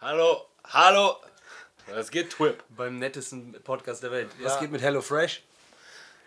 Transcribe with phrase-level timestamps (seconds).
[0.00, 1.16] Hallo, hallo.
[1.88, 2.62] Was geht, Twip?
[2.68, 4.30] Beim nettesten Podcast der Welt.
[4.40, 4.60] Was Ja.
[4.60, 5.42] geht mit HelloFresh?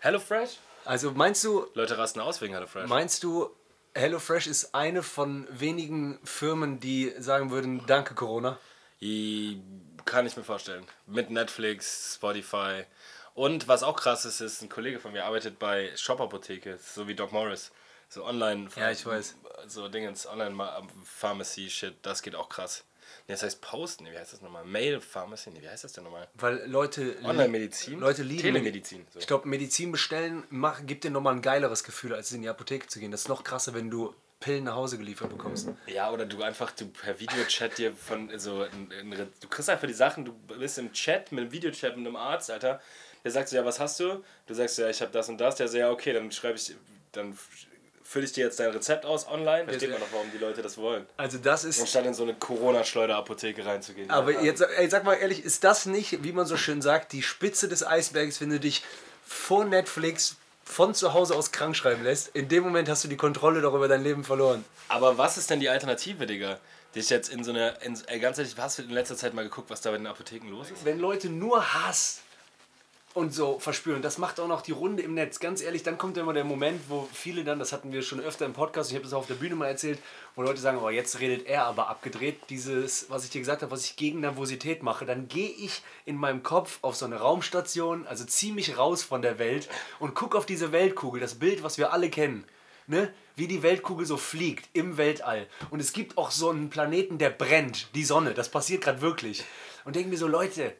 [0.00, 0.58] HelloFresh?
[0.84, 2.88] Also meinst du, Leute rasten aus wegen HelloFresh.
[2.88, 3.50] meinst du,
[3.94, 8.58] HelloFresh ist eine von wenigen Firmen, die sagen würden, danke Corona?
[9.00, 9.60] I-
[10.04, 10.84] Kann ich mir vorstellen.
[11.06, 12.84] Mit Netflix, Spotify.
[13.34, 17.06] Und was auch krass ist, ist, ein Kollege von mir arbeitet bei Shop Apotheke, so
[17.06, 17.70] wie Doc Morris.
[18.08, 18.68] So online.
[18.76, 19.36] Ja, ich weiß.
[19.68, 22.82] So Dingens, Online-Pharmacy-Shit, das geht auch krass.
[23.28, 24.64] Nee, das heißt Post, nee, wie heißt das nochmal?
[24.64, 26.28] Mail Pharmacy, nee, wie heißt das denn nochmal?
[26.34, 28.00] Weil Leute, Online-Medizin?
[28.00, 29.06] Leute lieben Telemedizin.
[29.12, 29.18] So.
[29.18, 32.86] Ich glaube, Medizin bestellen mach, gibt dir nochmal ein geileres Gefühl, als in die Apotheke
[32.86, 33.10] zu gehen.
[33.10, 35.68] Das ist noch krasser, wenn du Pillen nach Hause geliefert bekommst.
[35.86, 38.68] Ja, oder du einfach du per Videochat dir von so Re-
[39.40, 42.50] du kriegst einfach die Sachen, du bist im Chat mit einem Videochat mit einem Arzt,
[42.50, 42.80] Alter.
[43.22, 44.24] Der sagt so, ja, was hast du?
[44.46, 45.54] Du sagst ja, ich habe das und das.
[45.54, 46.74] Der sagt, ja, okay, dann schreibe ich
[47.12, 47.38] dann
[48.12, 49.64] fülle ich dir jetzt dein Rezept aus online.
[49.64, 51.06] Versteht man doch, warum die Leute das wollen.
[51.16, 54.10] Also das ist Anstatt in so eine Corona-Schleuder-Apotheke reinzugehen.
[54.10, 57.22] Aber jetzt, ey, sag mal ehrlich, ist das nicht, wie man so schön sagt, die
[57.22, 58.82] Spitze des Eisbergs, wenn du dich
[59.26, 62.28] vor Netflix von zu Hause aus krank schreiben lässt?
[62.36, 64.64] In dem Moment hast du die Kontrolle darüber dein Leben verloren.
[64.88, 66.58] Aber was ist denn die Alternative, Digga?
[66.94, 69.44] Dich jetzt in so eine, in, ey, ganz ehrlich, hast du in letzter Zeit mal
[69.44, 70.84] geguckt, was da bei den Apotheken los ist?
[70.84, 72.20] Wenn Leute nur Hass
[73.14, 75.38] und so verspüren, das macht auch noch die Runde im Netz.
[75.38, 78.46] Ganz ehrlich, dann kommt immer der Moment, wo viele dann, das hatten wir schon öfter
[78.46, 79.98] im Podcast, ich habe das auch auf der Bühne mal erzählt,
[80.34, 82.38] wo Leute sagen, oh, jetzt redet er aber abgedreht.
[82.48, 86.16] Dieses, was ich dir gesagt habe, was ich gegen Nervosität mache, dann gehe ich in
[86.16, 90.38] meinem Kopf auf so eine Raumstation, also ziehe mich raus von der Welt und gucke
[90.38, 92.44] auf diese Weltkugel, das Bild, was wir alle kennen.
[92.86, 93.12] Ne?
[93.36, 95.46] Wie die Weltkugel so fliegt im Weltall.
[95.70, 98.34] Und es gibt auch so einen Planeten, der brennt, die Sonne.
[98.34, 99.44] Das passiert gerade wirklich.
[99.84, 100.74] Und denke mir so, Leute,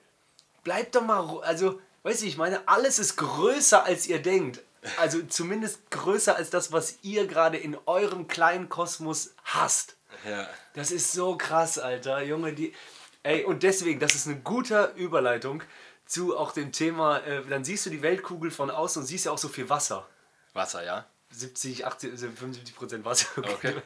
[0.65, 4.61] bleibt doch mal, also, weißt du, ich meine, alles ist größer als ihr denkt.
[4.99, 9.97] Also zumindest größer als das, was ihr gerade in eurem kleinen Kosmos hasst.
[10.29, 10.49] Ja.
[10.75, 12.23] Das ist so krass, Alter.
[12.23, 12.75] Junge, die.
[13.23, 15.63] Ey, und deswegen, das ist eine gute Überleitung
[16.05, 19.33] zu auch dem Thema, äh, dann siehst du die Weltkugel von außen und siehst ja
[19.33, 20.07] auch so viel Wasser.
[20.53, 21.07] Wasser, ja?
[21.31, 23.29] 70, 80, 75 Prozent Wasser.
[23.37, 23.81] Okay.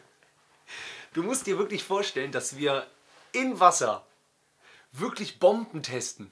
[1.13, 2.87] Du musst dir wirklich vorstellen, dass wir
[3.33, 4.05] in Wasser
[4.93, 6.31] wirklich Bomben testen.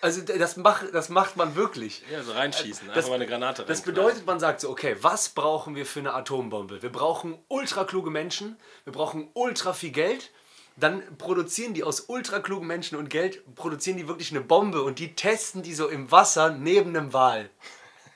[0.00, 2.02] Also das, mach, das macht man wirklich.
[2.12, 2.82] Ja, so reinschießen.
[2.88, 3.94] Einfach Das- mal eine Granate Das reinknallen.
[4.08, 6.82] bedeutet, man sagt so, okay, was brauchen wir für eine Atombombe?
[6.82, 10.30] Wir brauchen ultra kluge Menschen, wir brauchen ultra viel Geld.
[10.76, 15.00] Dann produzieren die aus ultra klugen Menschen und Geld, produzieren die wirklich eine Bombe und
[15.00, 17.50] die testen die so im Wasser neben einem Wal.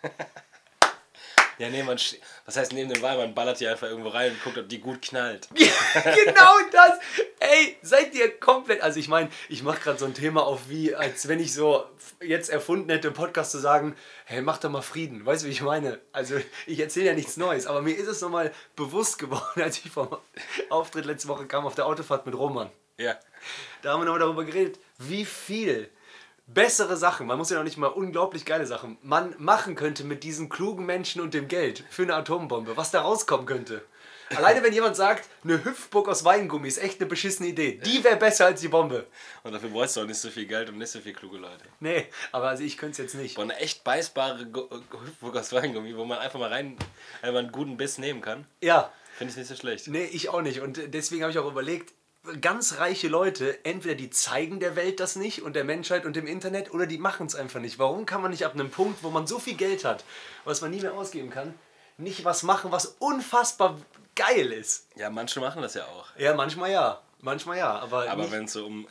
[1.59, 1.99] Ja, nee, man.
[2.45, 3.19] Was heißt neben dem Wal?
[3.19, 5.49] Man ballert die einfach irgendwo rein und guckt, ob die gut knallt.
[5.55, 6.99] genau das.
[7.39, 8.83] Ey, seid ihr komplett.
[8.83, 11.85] Also ich meine, ich mache gerade so ein Thema auf, wie als wenn ich so
[12.21, 13.95] jetzt erfunden hätte, im Podcast zu sagen,
[14.25, 15.25] hey, mach doch mal Frieden.
[15.25, 16.01] Weißt du, wie ich meine?
[16.11, 16.35] Also
[16.67, 20.17] ich erzähle ja nichts Neues, aber mir ist es nochmal bewusst geworden, als ich vom
[20.69, 22.71] Auftritt letzte Woche kam auf der Autofahrt mit Roman.
[22.99, 23.17] Ja.
[23.83, 25.91] Da haben wir nochmal darüber geredet, wie viel
[26.55, 30.23] bessere Sachen, man muss ja noch nicht mal unglaublich geile Sachen, man machen könnte mit
[30.25, 33.85] diesen klugen Menschen und dem Geld für eine Atombombe, was da rauskommen könnte.
[34.37, 38.17] Alleine wenn jemand sagt, eine Hüpfburg aus Weingummi ist echt eine beschissene Idee, die wäre
[38.17, 39.07] besser als die Bombe.
[39.43, 41.65] Und dafür bräuchst du auch nicht so viel Geld und nicht so viel kluge Leute.
[41.81, 43.35] Nee, aber also ich könnte es jetzt nicht.
[43.35, 46.77] Boah, eine echt beißbare Hüpfburg aus Weingummi, wo man einfach mal rein,
[47.21, 49.89] einmal einen guten Biss nehmen kann, Ja, finde ich nicht so schlecht.
[49.89, 50.61] nee, ich auch nicht.
[50.61, 51.93] Und deswegen habe ich auch überlegt,
[52.41, 56.27] ganz reiche Leute, entweder die zeigen der Welt das nicht und der Menschheit und dem
[56.27, 57.79] Internet oder die machen es einfach nicht.
[57.79, 60.05] Warum kann man nicht ab einem Punkt, wo man so viel Geld hat,
[60.45, 61.55] was man nie mehr ausgeben kann,
[61.99, 63.79] nicht was machen, was unfassbar
[64.15, 64.87] geil ist?
[64.95, 66.07] Ja, manche machen das ja auch.
[66.17, 67.01] Ja, manchmal ja.
[67.23, 68.87] Manchmal ja, aber, Aber wenn es so um.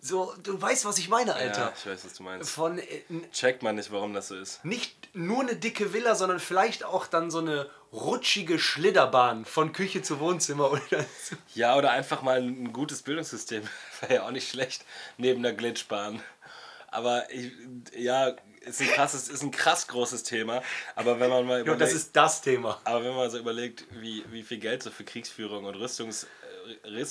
[0.00, 1.72] So, du weißt, was ich meine, Ja, Alter.
[1.76, 2.50] ich weiß, was du meinst.
[2.50, 2.84] Von äh,
[3.32, 4.64] Checkt man nicht, warum das so ist.
[4.64, 10.02] nicht nur eine dicke Villa, sondern vielleicht auch dann so eine rutschige Schlitterbahn von Küche
[10.02, 11.36] zu Wohnzimmer oder so.
[11.54, 13.62] Ja, oder einfach mal ein gutes Bildungssystem.
[14.00, 14.84] Wäre ja auch nicht schlecht,
[15.16, 16.22] neben der Glitchbahn.
[16.90, 17.52] Aber ich,
[17.96, 20.62] ja, ist ein krasses, ist ein krass großes Thema.
[20.94, 22.80] Aber wenn man mal Ja, überlegt, das ist das Thema.
[22.84, 26.26] aber wenn man so überlegt, wie, wie viel Geld so für Kriegsführung und Rüstungs,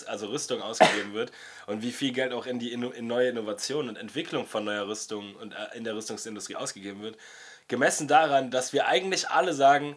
[0.07, 1.31] also Rüstung ausgegeben wird
[1.65, 5.35] und wie viel Geld auch in die in neue Innovationen und Entwicklung von neuer Rüstung
[5.35, 7.17] und äh, in der Rüstungsindustrie ausgegeben wird,
[7.67, 9.95] gemessen daran, dass wir eigentlich alle sagen,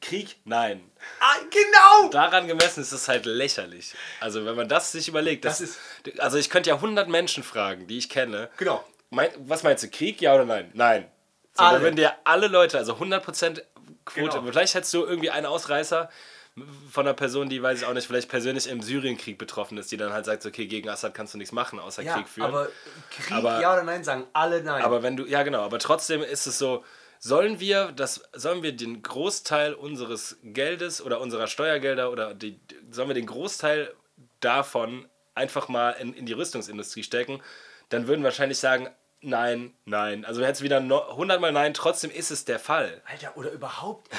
[0.00, 0.90] Krieg, nein.
[1.20, 2.10] Ah, genau!
[2.10, 3.94] Daran gemessen ist es halt lächerlich.
[4.20, 7.42] Also wenn man das sich überlegt, das, Das ist, also ich könnte ja 100 Menschen
[7.42, 8.48] fragen, die ich kenne.
[8.56, 8.82] Genau.
[9.10, 10.70] Mein, was meinst du, Krieg, ja oder nein?
[10.72, 11.10] Nein.
[11.52, 11.74] So, Alle.
[11.74, 13.62] dann würden dir alle Leute, also 100%
[14.06, 14.50] Quote, Genau.
[14.50, 16.08] vielleicht hättest du irgendwie einen Ausreißer
[16.90, 19.96] von einer Person, die, weiß ich auch nicht, vielleicht persönlich im Syrienkrieg betroffen ist, die
[19.96, 22.48] dann halt sagt, okay, gegen Assad kannst du nichts machen, außer Ja, Krieg führen.
[22.48, 22.68] aber
[23.10, 24.82] Krieg, Aber- ja oder nein, sagen alle nein.
[24.82, 26.84] Aber wenn du, ja genau, aber trotzdem ist es so,
[27.18, 32.60] sollen wir das, sollen wir den Großteil unseres Geldes oder unserer Steuergelder oder die,
[32.90, 33.94] sollen wir den Großteil
[34.40, 37.40] davon einfach mal in, in die Rüstungsindustrie stecken,
[37.88, 38.88] dann würden wahrscheinlich sagen,
[39.22, 40.24] nein, nein.
[40.24, 43.00] Also jetzt wieder no, 100 Mal nein, trotzdem ist es der Fall.
[43.06, 44.10] Alter, oder überhaupt,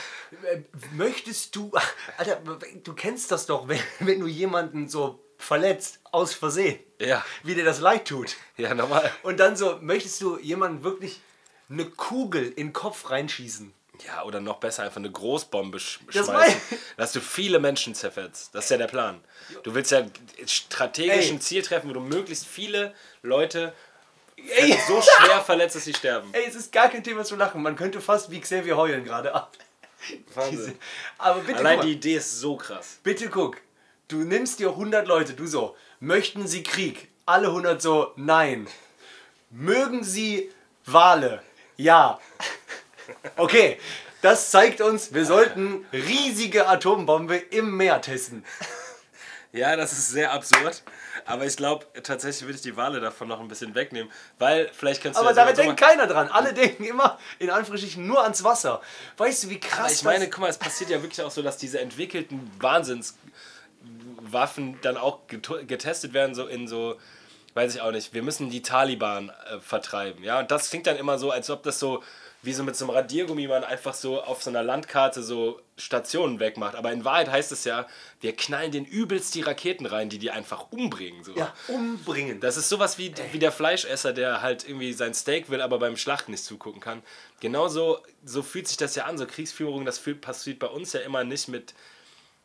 [0.51, 0.59] äh,
[0.93, 1.71] möchtest du,
[2.17, 2.41] Alter,
[2.83, 7.23] du kennst das doch, wenn, wenn du jemanden so verletzt, aus Versehen, Ja.
[7.43, 8.35] wie dir das leid tut.
[8.55, 9.11] Ja, normal.
[9.23, 11.19] Und dann so, möchtest du jemanden wirklich
[11.69, 13.73] eine Kugel in den Kopf reinschießen?
[14.07, 16.59] Ja, oder noch besser, einfach eine Großbombe sch Das schmeißen,
[16.97, 18.55] dass du viele Menschen zerfetzt.
[18.55, 19.21] Das ist ja der Plan.
[19.63, 20.03] Du willst ja
[20.47, 23.73] strategisch ein Ziel treffen, wo du möglichst viele Leute
[24.49, 26.29] Ey, so schwer verletzt, dass sie sterben.
[26.33, 27.61] ey, es ist gar kein Thema zu lachen.
[27.61, 29.31] Man könnte fast wie Xavier heulen gerade.
[30.33, 30.77] Wahnsinn.
[31.17, 32.99] Aber bitte, Allein guck die Idee ist so krass.
[33.03, 33.57] bitte guck.
[34.09, 37.07] Du nimmst dir 100 Leute, du so, möchten sie Krieg?
[37.25, 38.67] Alle 100 so, nein.
[39.49, 40.51] Mögen sie
[40.85, 41.41] Wale?
[41.77, 42.19] Ja.
[43.37, 43.79] Okay,
[44.21, 48.43] das zeigt uns, wir sollten riesige Atombombe im Meer testen.
[49.51, 50.83] Ja, das ist sehr absurd.
[51.25, 54.11] Aber ich glaube, tatsächlich würde ich die Wale davon noch ein bisschen wegnehmen.
[54.39, 56.27] Weil vielleicht kannst du Aber ja sogar- denkt keiner dran.
[56.29, 58.81] Alle denken immer in Anführungsstrichen nur ans Wasser.
[59.17, 61.41] Weißt du, wie krass Aber ich meine, guck mal, es passiert ja wirklich auch so,
[61.41, 66.97] dass diese entwickelten Wahnsinnswaffen dann auch getestet werden, so in so,
[67.53, 70.23] weiß ich auch nicht, wir müssen die Taliban äh, vertreiben.
[70.23, 72.03] Ja, und das klingt dann immer so, als ob das so
[72.43, 76.41] wie so mit so einem Radiergummi man einfach so auf so einer Landkarte so Stationen
[76.41, 76.75] wegmacht.
[76.75, 77.87] Aber in Wahrheit heißt es ja,
[78.19, 81.23] wir knallen den übelst die Raketen rein, die die einfach umbringen.
[81.23, 81.33] So.
[81.35, 82.41] ja, umbringen.
[82.41, 85.95] Das ist sowas wie, wie der Fleischesser, der halt irgendwie sein Steak will, aber beim
[85.95, 87.01] Schlachten nicht zugucken kann.
[87.39, 89.17] Genauso so fühlt sich das ja an.
[89.17, 91.73] So Kriegsführung, das passiert bei uns ja immer nicht mit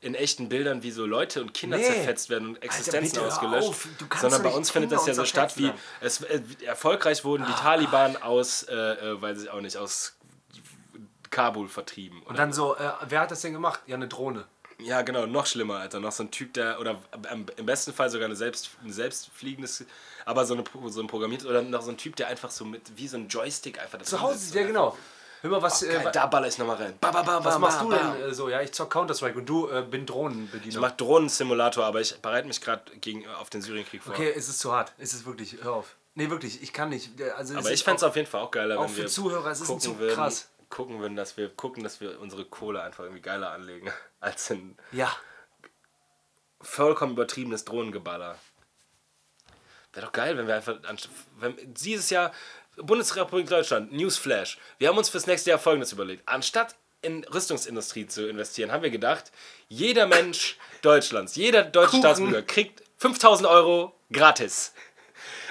[0.00, 1.84] in echten Bildern, wie so Leute und Kinder Nee.
[1.84, 3.72] zerfetzt werden und Existenzen hör ausgelöscht.
[4.20, 8.16] Sondern bei uns findet das ja so statt, wie es, äh, erfolgreich wurden die Taliban
[8.16, 10.16] aus, äh, äh, weiß ich auch nicht, aus
[11.30, 12.22] Kabul vertrieben.
[12.22, 13.80] Und dann so, äh, wer hat das denn gemacht?
[13.86, 14.44] Ja, eine Drohne.
[14.80, 15.98] Ja, genau, noch schlimmer, Alter.
[15.98, 17.00] Noch so ein Typ, der, oder
[17.56, 19.84] im besten Fall sogar eine selbst, ein selbstfliegendes,
[20.24, 22.82] aber so, eine, so ein programmiertes, oder noch so ein Typ, der einfach so mit,
[22.96, 24.96] wie so ein Joystick einfach das Zu Hause, ja genau.
[25.42, 26.94] Hör mal, was, äh, Geil, da baller ich nochmal rein.
[27.00, 28.48] Ba, ba, ba, was machst du denn äh, so?
[28.48, 30.80] Ja, ich zock Counter-Strike und du äh, bin Ich Drohnenbediener.
[30.80, 34.14] mach Drohnensimulator, aber ich bereite mich gerade gegen auf den Syrienkrieg vor.
[34.14, 34.92] Okay, es ist zu hart.
[34.98, 35.94] Es ist wirklich, hör auf.
[36.14, 37.10] Nee, wirklich, ich kann nicht.
[37.36, 39.06] Also, aber ich fände es auch- auf jeden Fall auch geiler, auch wenn für wir
[39.06, 40.48] Zuhörer, es ist gucken zu würden, krass.
[40.70, 43.88] gucken würden, dass wir gucken, dass wir unsere Kohle einfach irgendwie geiler anlegen
[44.20, 45.14] als in Ja.
[46.60, 48.36] vollkommen übertriebenes Drohnengeballer.
[49.92, 50.76] Wäre doch geil, wenn wir einfach.
[51.38, 52.32] Wenn, dieses Jahr,
[52.82, 54.58] Bundesrepublik Deutschland, Newsflash.
[54.78, 56.22] Wir haben uns fürs nächste Jahr folgendes überlegt.
[56.26, 59.30] Anstatt in Rüstungsindustrie zu investieren, haben wir gedacht,
[59.68, 62.00] jeder Mensch Deutschlands, jeder deutsche Kuchen.
[62.00, 64.72] Staatsbürger kriegt 5000 Euro gratis.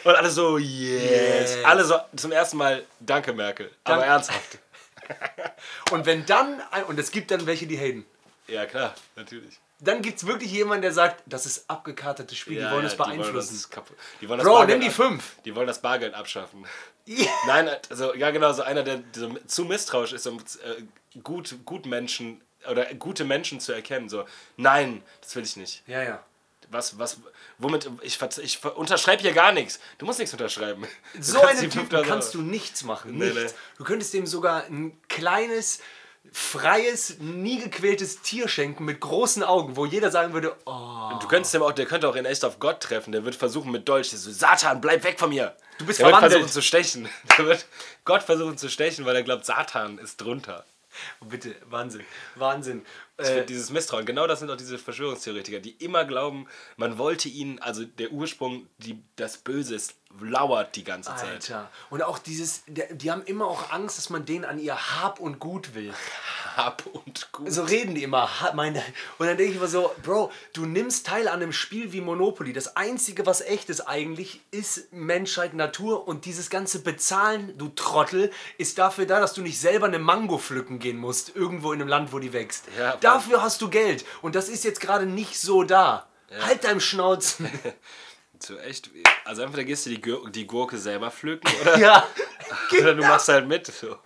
[0.04, 1.56] Und alle so, yes.
[1.56, 1.66] Yes.
[1.66, 3.72] Alle so zum ersten Mal, danke Merkel.
[3.84, 4.60] Aber ernsthaft.
[5.92, 8.06] Und wenn dann, und es gibt dann welche, die haten.
[8.48, 9.60] Ja, klar, natürlich.
[9.80, 13.00] Dann gibt es wirklich jemanden, der sagt, das ist abgekartetes Spiel, die wollen es die
[13.00, 13.66] wollen beeinflussen.
[13.70, 13.84] das
[14.20, 15.36] die wollen das Bro, nimm die fünf.
[15.46, 16.66] Die wollen das Bargeld abschaffen.
[17.06, 17.28] Ja.
[17.46, 21.86] Nein, also ja genau, so einer, der so zu misstrauisch ist, um äh, gut, gut
[21.86, 24.10] Menschen oder gute Menschen zu erkennen.
[24.10, 24.26] So,
[24.58, 25.84] nein, das will ich nicht.
[25.88, 26.24] Ja, ja.
[26.70, 27.22] Was, was,
[27.60, 29.80] womit, ich, ich unterschreibe hier gar nichts.
[30.00, 30.86] Du musst nichts unterschreiben.
[31.14, 33.18] Du So einen Typen 5000 kannst du nichts machen.
[33.18, 33.54] Nee, nichts.
[33.54, 33.60] nee.
[33.78, 35.80] Du könntest dem sogar ein kleines,
[36.32, 41.54] freies, nie gequältes Tier schenken mit großen Augen, wo jeder sagen würde, oh, Du könntest
[41.54, 43.12] dem auch, der könnte auch in echt auf Gott treffen.
[43.12, 45.56] Der wird versuchen mit Dolch, so, Satan, bleib weg von mir.
[45.78, 46.42] Du bist der wird verwandelt.
[46.42, 47.10] versuchen zu stechen.
[47.38, 47.66] Der wird
[48.06, 50.66] Gott versuchen zu stechen, weil er glaubt, Satan ist drunter.
[51.22, 52.04] oh, bitte, Wahnsinn,
[52.36, 52.86] Wahnsinn.
[53.18, 56.48] Äh, dieses Misstrauen, genau das sind auch diese Verschwörungstheoretiker, die immer glauben,
[56.78, 61.30] man wollte ihnen, also der Ursprung, die, das Böse ist, lauert die ganze Zeit.
[61.30, 61.72] Alter.
[61.90, 65.40] Und auch dieses, die haben immer auch Angst, dass man denen an ihr Hab und
[65.40, 65.94] Gut will.
[66.56, 67.52] Hab und gut.
[67.52, 68.30] So reden die immer.
[68.56, 68.84] Meine,
[69.20, 72.52] und dann denke ich immer so, Bro, du nimmst teil an einem Spiel wie Monopoly.
[72.52, 76.08] Das Einzige, was echt ist eigentlich, ist Menschheit, Natur.
[76.08, 80.40] Und dieses ganze Bezahlen, du Trottel, ist dafür da, dass du nicht selber eine Mango
[80.40, 82.66] pflücken gehen musst, irgendwo in einem Land, wo die wächst.
[82.80, 84.04] Ja, dafür hast du Geld.
[84.24, 86.08] Und das ist jetzt gerade nicht so da.
[86.42, 87.50] Halt deinem Schnauzen.
[88.44, 88.90] So echt,
[89.26, 92.08] also entweder gehst du die, Gür die Gurke selber pflücken oder, ja.
[92.80, 93.68] oder du machst halt mit.
[93.68, 93.98] So.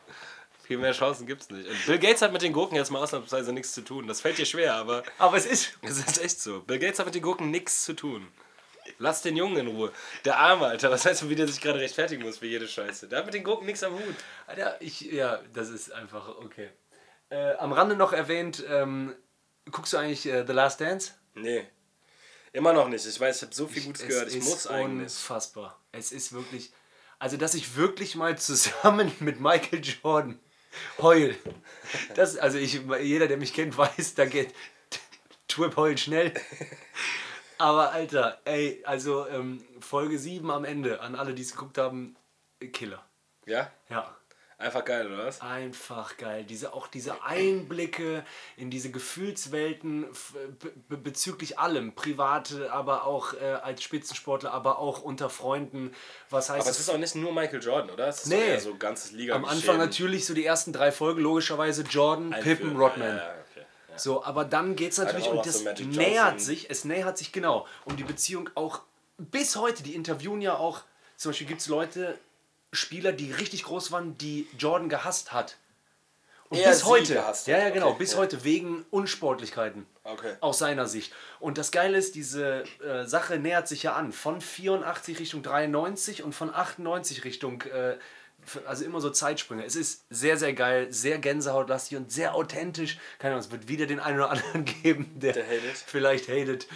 [0.63, 1.67] Viel mehr Chancen gibt's nicht.
[1.67, 4.07] Und Bill Gates hat mit den Gurken jetzt mal ausnahmsweise nichts zu tun.
[4.07, 5.77] Das fällt dir schwer, aber Aber es ist.
[5.81, 6.61] es ist echt so.
[6.61, 8.27] Bill Gates hat mit den Gurken nichts zu tun.
[8.97, 9.91] Lass den Jungen in Ruhe.
[10.25, 13.07] Der Arme, Alter, was heißt, wie der sich gerade rechtfertigen muss für jede Scheiße.
[13.07, 14.15] Der hat mit den Gurken nichts am Hut.
[14.47, 16.69] Alter, ich, ja, das ist einfach okay.
[17.29, 19.15] Äh, am Rande noch erwähnt, ähm,
[19.71, 21.13] guckst du eigentlich äh, The Last Dance?
[21.35, 21.67] Nee.
[22.53, 23.05] Immer noch nicht.
[23.05, 24.29] Ich weiß, ich habe so viel Gutes gehört.
[24.29, 25.03] Ich ist muss eigentlich.
[25.03, 25.79] unfassbar.
[25.91, 26.71] Es ist wirklich,
[27.19, 30.39] also dass ich wirklich mal zusammen mit Michael Jordan
[31.01, 31.35] heul.
[32.15, 34.53] Das, also ich, jeder, der mich kennt, weiß, da geht
[35.47, 36.33] Twip heult schnell.
[37.57, 42.15] Aber Alter, ey, also ähm, Folge 7 am Ende, an alle, die es geguckt haben,
[42.73, 43.05] Killer.
[43.45, 43.71] Ja?
[43.89, 44.15] Ja.
[44.61, 45.41] Einfach geil, oder was?
[45.41, 46.43] Einfach geil.
[46.43, 48.23] Diese, auch diese Einblicke
[48.57, 50.05] in diese Gefühlswelten
[50.87, 51.93] be bezüglich allem.
[51.93, 55.93] Private, aber auch äh, als Spitzensportler, aber auch unter Freunden.
[56.29, 58.07] Was heißt Aber es ist auch nicht nur Michael Jordan, oder?
[58.07, 58.57] Es ist Nee.
[58.59, 63.07] so ganzes liga Am Anfang natürlich so die ersten drei Folgen, logischerweise Jordan, Pippen, Rodman.
[63.07, 63.65] Ja, ja, okay.
[63.89, 63.97] ja.
[63.97, 67.67] So, aber dann geht es natürlich und das so nähert sich, es nähert sich genau
[67.85, 68.81] um die Beziehung auch
[69.17, 69.83] bis heute.
[69.83, 70.81] Die interviewen ja auch,
[71.17, 72.17] zum Beispiel gibt es Leute,
[72.71, 75.57] Spieler, die richtig groß waren, die Jordan gehasst hat.
[76.49, 78.17] Und Er bis heute, gehasst ja, ja, genau, Okay, bis ja.
[78.17, 79.85] heute wegen Unsportlichkeiten.
[80.03, 80.35] Okay.
[80.41, 81.13] Aus seiner Sicht.
[81.39, 84.11] Und das Geile ist, diese äh, Sache nähert sich ja an.
[84.11, 87.97] Von 84 Richtung 93 und von 98 Richtung, äh,
[88.65, 89.63] also immer so Zeitsprünge.
[89.63, 92.97] Es ist sehr, sehr geil, sehr gänsehautlastig und sehr authentisch.
[93.19, 95.77] Keine Ahnung, es wird wieder den einen oder anderen geben, der, Der hatet.
[95.77, 96.67] vielleicht hatet.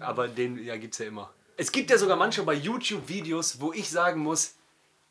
[0.00, 1.30] Aber den ja, gibt es ja immer.
[1.58, 4.54] Es gibt ja sogar manchmal bei YouTube-Videos, wo ich sagen muss,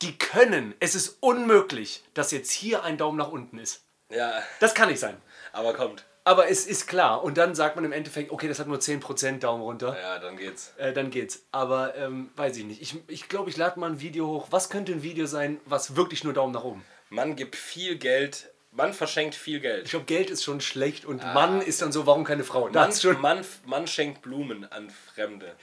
[0.02, 0.74] die können.
[0.80, 3.84] Es ist unmöglich, dass jetzt hier ein Daumen nach unten ist.
[4.10, 5.18] Ja, Das kann nicht sein.
[5.54, 6.06] aber kommt.
[6.24, 7.24] Aber es ist klar.
[7.24, 9.98] Und dann sagt man im Endeffekt, okay, das hat nur 10% Daumen runter.
[9.98, 10.74] Ja, dann geht's.
[10.78, 11.44] Äh, dann geht's.
[11.54, 12.82] Aber ähm, weiß ich nicht.
[12.82, 14.48] Ich glaube, ich, glaub, ich lade mal ein Video hoch.
[14.52, 16.84] Was könnte ein Video sein, was wirklich nur Daumen nach oben?
[17.10, 19.90] Man gibt viel Geld, man verschenkt viel Ich Geld.
[19.90, 22.68] glaube, Geld ist schon schlecht und Mann ist dann so, warum keine Frau?
[22.68, 23.22] Das Man, ist schon.
[23.22, 25.56] man, man schenkt Blumen an Fremde.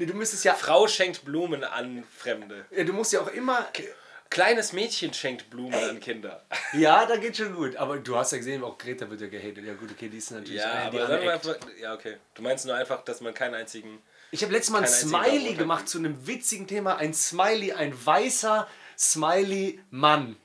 [0.00, 0.54] Nee, du müsstest ja.
[0.54, 2.64] Frau schenkt Blumen an Fremde.
[2.70, 3.68] ja, Du musst ja auch immer.
[4.30, 6.42] Kleines Mädchen schenkt Blumen an Kinder.
[6.72, 7.76] Ja, da geht schon gut.
[7.76, 9.62] Aber du hast ja gesehen, auch Greta wird ja gehatet.
[9.62, 10.62] Ja, gut, okay, die ist natürlich.
[10.62, 12.16] Ja, aber sagen wir einfach, ja, okay.
[12.32, 14.00] Du meinst nur einfach, dass man keinen einzigen.
[14.30, 16.96] Ich habe letztes Mal ein Smiley gemacht zu einem witzigen Thema.
[16.96, 18.66] Ein Smiley, ein weißer
[18.98, 20.36] Smiley-Mann.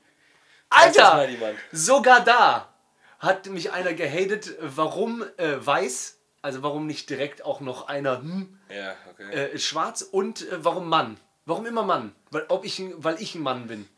[0.68, 1.12] Alter!
[1.12, 1.54] Smiley-Mann.
[1.72, 2.74] Sogar da
[3.20, 8.55] hat mich einer gehatet, warum äh, weiß, also warum nicht direkt auch noch einer hm,
[8.68, 9.32] Ja, okay.
[9.32, 11.16] äh, schwarz und äh, warum Mann?
[11.44, 12.14] Warum immer Mann?
[12.30, 13.88] Weil, ob ich, ein- weil ich ein Mann bin.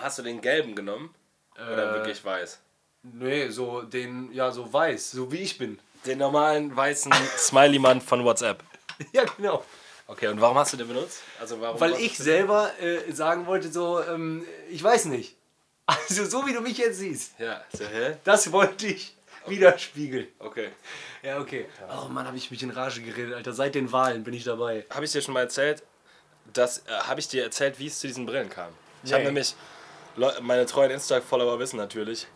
[0.00, 1.14] Hast du den gelben genommen?
[1.56, 2.58] Oder Äh, wirklich weiß?
[3.02, 5.78] Nee, so den, ja, so weiß, so wie ich bin.
[6.06, 8.62] Den normalen weißen Smiley-Mann von WhatsApp.
[9.12, 9.64] ja, genau.
[10.06, 11.22] Okay, und warum hast du den benutzt?
[11.40, 15.36] Also warum Weil ich selber äh, sagen wollte, so, ähm, ich weiß nicht.
[15.86, 18.16] Also, so wie du mich jetzt siehst, Ja, so, hä?
[18.22, 19.14] das wollte ich
[19.50, 20.28] widerspiegeln.
[20.38, 20.70] Okay.
[21.22, 21.66] Ja, okay.
[21.90, 23.52] Oh Mann, habe ich mich in Rage geredet, Alter.
[23.52, 24.84] Seit den Wahlen bin ich dabei.
[24.90, 25.82] Habe ich dir schon mal erzählt,
[26.52, 28.70] dass, äh, habe ich dir erzählt, wie es zu diesen Brillen kam?
[29.02, 29.14] Ich Nee.
[29.16, 29.54] habe nämlich,
[30.16, 32.26] Leu- meine treuen Insta-Follower wissen natürlich,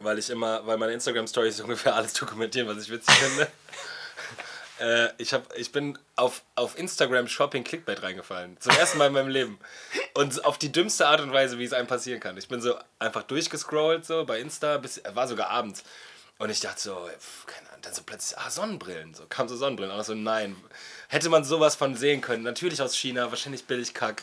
[0.00, 3.48] weil ich immer, weil meine Instagram-Stories ungefähr alles dokumentieren, was ich witzig finde.
[4.80, 8.56] äh, ich, hab, ich bin auf, auf Instagram Shopping Clickbait reingefallen.
[8.60, 9.58] Zum ersten Mal in meinem Leben.
[10.14, 12.36] Und auf die dümmste Art und Weise, wie es einem passieren kann.
[12.36, 15.84] Ich bin so einfach durchgescrollt, so bei Insta, bis, war sogar abends.
[16.38, 19.14] Und ich dachte so, pf, keine Ahnung, dann so plötzlich, ah, Sonnenbrillen.
[19.14, 19.92] So kam so Sonnenbrillen.
[19.92, 20.56] Aber so, nein.
[21.08, 22.42] Hätte man sowas von sehen können.
[22.42, 24.22] Natürlich aus China, wahrscheinlich billig Kack.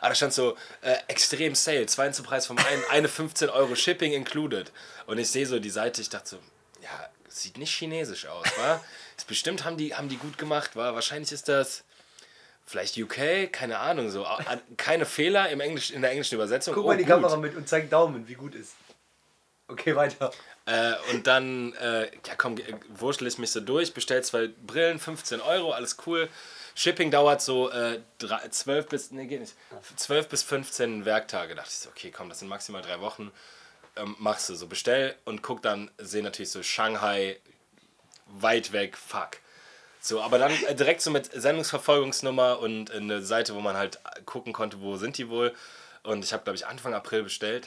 [0.00, 3.74] Aber da stand so, äh, extrem Sale, zwei zum Preis vom einen, eine 15 Euro
[3.74, 4.72] Shipping included.
[5.06, 6.38] Und ich sehe so die Seite, ich dachte so,
[6.80, 8.80] ja, sieht nicht chinesisch aus, wa?
[9.16, 10.94] Ist bestimmt haben die, haben die gut gemacht, war.
[10.94, 11.84] Wahrscheinlich ist das
[12.68, 14.24] vielleicht UK, keine Ahnung, so.
[14.24, 16.74] A- a- Keine Fehler im Englisch, in der englischen Übersetzung.
[16.74, 17.14] Guck Oh, mal in die gut.
[17.14, 18.74] Kamera mit und zeig Daumen, wie gut ist.
[19.68, 20.30] Okay, weiter.
[20.66, 24.98] Äh, und dann, äh, ja komm, äh, wurschtel ich mich so durch, bestell zwei Brillen,
[24.98, 26.28] 15 Euro, alles cool.
[26.74, 29.54] Shipping dauert so äh, drei, 12 bis, nee, geht nicht,
[29.96, 31.54] 12 bis 15 Werktage.
[31.54, 33.32] Dachte ich so, okay, komm, das sind maximal drei Wochen.
[33.96, 37.38] Ähm, machst du so, bestell und guck dann, sehe natürlich so Shanghai,
[38.26, 39.38] weit weg, fuck.
[40.00, 44.52] So, aber dann äh, direkt so mit Sendungsverfolgungsnummer und eine Seite, wo man halt gucken
[44.52, 45.54] konnte, wo sind die wohl.
[46.02, 47.66] Und ich habe, glaube ich, Anfang April bestellt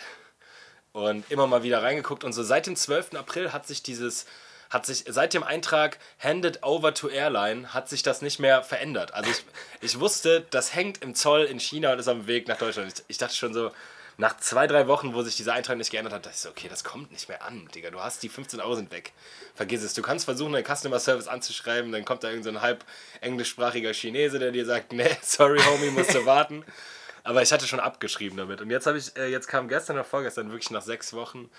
[0.93, 3.13] und immer mal wieder reingeguckt und so seit dem 12.
[3.15, 4.25] April hat sich dieses
[4.69, 9.13] hat sich seit dem Eintrag handed over to airline hat sich das nicht mehr verändert.
[9.13, 9.43] Also ich,
[9.81, 12.93] ich wusste, das hängt im Zoll in China und ist am Weg nach Deutschland.
[12.93, 13.71] Ich, ich dachte schon so
[14.21, 16.67] nach zwei, drei Wochen, wo sich dieser Eintrag nicht geändert hat, dachte ich so, okay,
[16.69, 17.89] das kommt nicht mehr an, Digga.
[17.89, 19.13] Du hast die 15 Euro sind weg.
[19.55, 19.95] Vergiss es.
[19.95, 22.85] Du kannst versuchen, deinen Customer Service anzuschreiben, dann kommt da irgendein so ein halb
[23.21, 26.63] englischsprachiger Chinese, der dir sagt, nee, sorry, Homie, musst du warten.
[27.23, 28.61] Aber ich hatte schon abgeschrieben damit.
[28.61, 31.49] Und jetzt habe ich, äh, jetzt kam gestern oder vorgestern, wirklich nach sechs Wochen,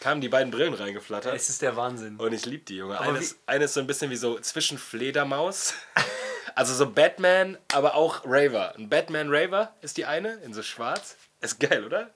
[0.00, 1.34] kamen die beiden Brillen reingeflattert.
[1.34, 2.16] Es ist der Wahnsinn.
[2.16, 3.00] Und ich liebe die, Junge.
[3.00, 5.72] Eine ist so ein bisschen wie so zwischen Fledermaus.
[6.56, 8.74] Also so Batman, aber auch Raver.
[8.76, 11.16] Ein Batman Raver ist die eine, in so schwarz.
[11.40, 12.10] Ist geil, oder?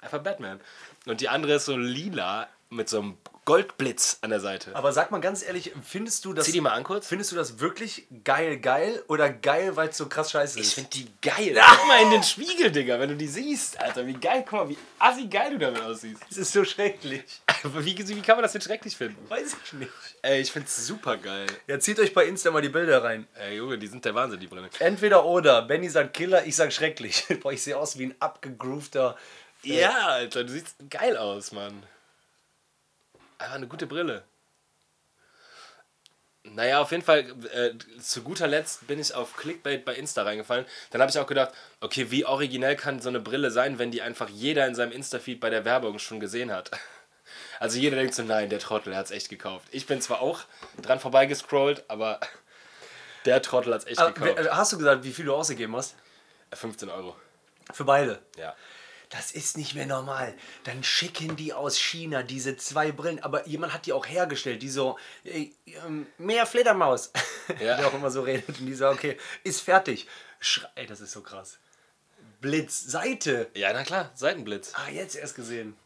[0.00, 0.60] Einfach Batman.
[1.06, 4.74] Und die andere ist so lila mit so einem Goldblitz an der Seite.
[4.74, 7.06] Aber sag mal ganz ehrlich, findest du das, Zieh die mal an kurz.
[7.06, 10.66] findest du das wirklich geil, geil oder geil, weil es so krass scheiße ist?
[10.66, 11.56] Ich finde die geil.
[11.56, 14.04] Guck mal in den Spiegel, Digga, wenn du die siehst, Alter.
[14.06, 16.20] Wie geil, guck mal, wie assi geil du damit aussiehst.
[16.28, 17.22] es ist so schrecklich.
[17.78, 19.16] Wie, wie kann man das denn schrecklich finden?
[19.28, 19.90] Weiß ich nicht.
[20.22, 21.46] Ey, ich find's super geil.
[21.66, 23.26] Ja, zieht euch bei Insta mal die Bilder rein.
[23.34, 24.68] Ey, Junge, die sind der Wahnsinn, die Brille.
[24.78, 25.62] Entweder oder.
[25.62, 27.24] Benny sagt Killer, ich sag schrecklich.
[27.42, 29.16] Boah, ich sehe aus wie ein abgegroovter.
[29.62, 31.82] Ja, Alter, du siehst geil aus, Mann.
[33.38, 34.24] Einfach eine gute Brille.
[36.44, 40.64] Naja, auf jeden Fall, äh, zu guter Letzt bin ich auf Clickbait bei Insta reingefallen.
[40.90, 44.00] Dann habe ich auch gedacht, okay, wie originell kann so eine Brille sein, wenn die
[44.00, 46.70] einfach jeder in seinem Insta-Feed bei der Werbung schon gesehen hat.
[47.58, 49.66] Also jeder denkt so, nein, der Trottel, hat es echt gekauft.
[49.72, 50.42] Ich bin zwar auch
[50.80, 52.20] dran vorbeigescrollt, aber
[53.24, 54.34] der Trottel hat es echt Ah, gekauft.
[54.36, 55.96] wer- hast du gesagt, wie viel du ausgegeben hast?
[56.52, 57.16] 15 Euro.
[57.72, 58.20] Für beide.
[58.36, 58.54] Ja.
[59.10, 60.34] Das ist nicht mehr normal.
[60.64, 64.68] Dann schicken die aus China diese zwei Brillen, aber jemand hat die auch hergestellt, die
[64.68, 65.50] so, äh,
[65.86, 67.12] ähm, mehr Fledermaus.
[67.60, 67.76] Ja.
[67.76, 70.08] Der auch immer so redet und die so, okay, ist fertig.
[70.40, 71.58] Schre Ey, das ist so krass.
[72.40, 73.48] Blitz, Seite.
[73.54, 74.72] Ja, na klar, Seitenblitz.
[74.74, 75.76] Ah, jetzt erst gesehen.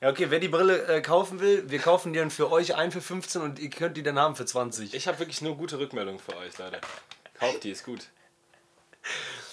[0.00, 2.90] Ja, okay, wer die Brille äh, kaufen will, wir kaufen die dann für euch ein
[2.90, 4.94] für 15 und ihr könnt die dann haben für 20.
[4.94, 6.80] Ich habe wirklich nur gute Rückmeldungen für euch, Leute.
[7.38, 8.08] Kauft die, ist gut.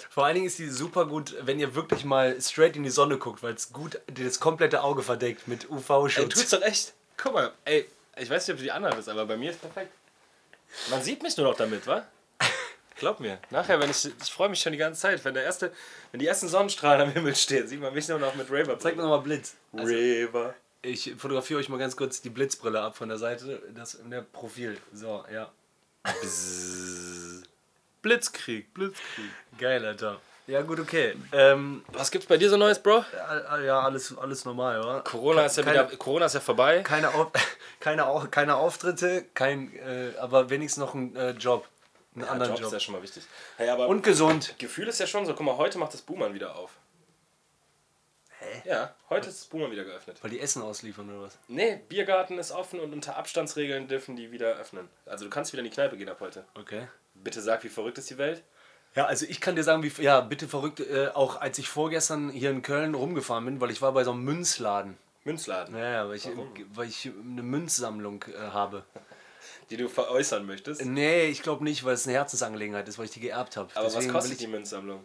[0.08, 3.18] Vor allen Dingen ist die super gut, wenn ihr wirklich mal straight in die Sonne
[3.18, 6.34] guckt, weil es gut das komplette Auge verdeckt mit Ey, UV-Schutz.
[6.34, 6.94] tut's doch echt.
[7.16, 7.86] Guck mal, ey,
[8.16, 9.92] ich weiß nicht, ob du die anderen bist, aber bei mir ist perfekt.
[10.90, 12.06] Man sieht mich nur noch damit, wa?
[12.96, 13.38] Glaub mir.
[13.50, 15.72] Nachher, wenn ich, ich freue mich schon die ganze Zeit, wenn der erste,
[16.10, 18.76] wenn die ersten Sonnenstrahlen am Himmel stehen, sieht man mich nur noch mit Raver.
[18.78, 19.54] Zeig mir nochmal Blitz.
[19.72, 20.54] Also, Raver.
[20.82, 24.22] ich fotografiere euch mal ganz kurz die Blitzbrille ab von der Seite, das in der
[24.22, 24.78] Profil.
[24.92, 25.52] So, ja.
[28.08, 29.30] Blitzkrieg, Blitzkrieg.
[29.58, 30.18] Geil, Alter.
[30.46, 31.14] Ja, gut, okay.
[31.32, 33.04] Ähm, Was gibt's bei dir so Neues, Bro?
[33.66, 35.00] ja, alles, alles normal, oder?
[35.02, 36.80] Corona ist ja Keine- wieder, Corona ist ja vorbei.
[36.80, 37.28] Keine, Auf
[37.80, 41.68] keine, Au keine Auftritte, kein, äh, aber wenigstens noch ein äh, Job.
[42.14, 42.66] Einen Ja, anderen Job, Job.
[42.68, 43.24] ist ja schon mal wichtig.
[43.58, 44.54] Hey, aber Und gesund.
[44.58, 46.70] Gefühl ist ja schon so, guck mal, heute macht das Boomer wieder auf.
[48.68, 50.18] Ja, heute ist das Boomer wieder geöffnet.
[50.22, 51.38] Weil die Essen ausliefern oder was?
[51.48, 54.88] Nee, Biergarten ist offen und unter Abstandsregeln dürfen die wieder öffnen.
[55.06, 56.44] Also du kannst wieder in die Kneipe gehen ab heute.
[56.54, 56.86] Okay.
[57.14, 58.42] Bitte sag, wie verrückt ist die Welt?
[58.94, 62.28] Ja, also ich kann dir sagen, wie, ja, bitte verrückt, äh, auch als ich vorgestern
[62.28, 64.98] hier in Köln rumgefahren bin, weil ich war bei so einem Münzladen.
[65.24, 66.28] Münzladen, Ja, ja, weil ich,
[66.74, 68.84] weil ich eine Münzsammlung äh, habe.
[69.70, 70.84] Die du veräußern möchtest.
[70.84, 73.68] Nee, ich glaube nicht, weil es eine Herzensangelegenheit ist, weil ich die geerbt habe.
[73.74, 75.00] Aber was Deswegen kostet will die Münzsammlung?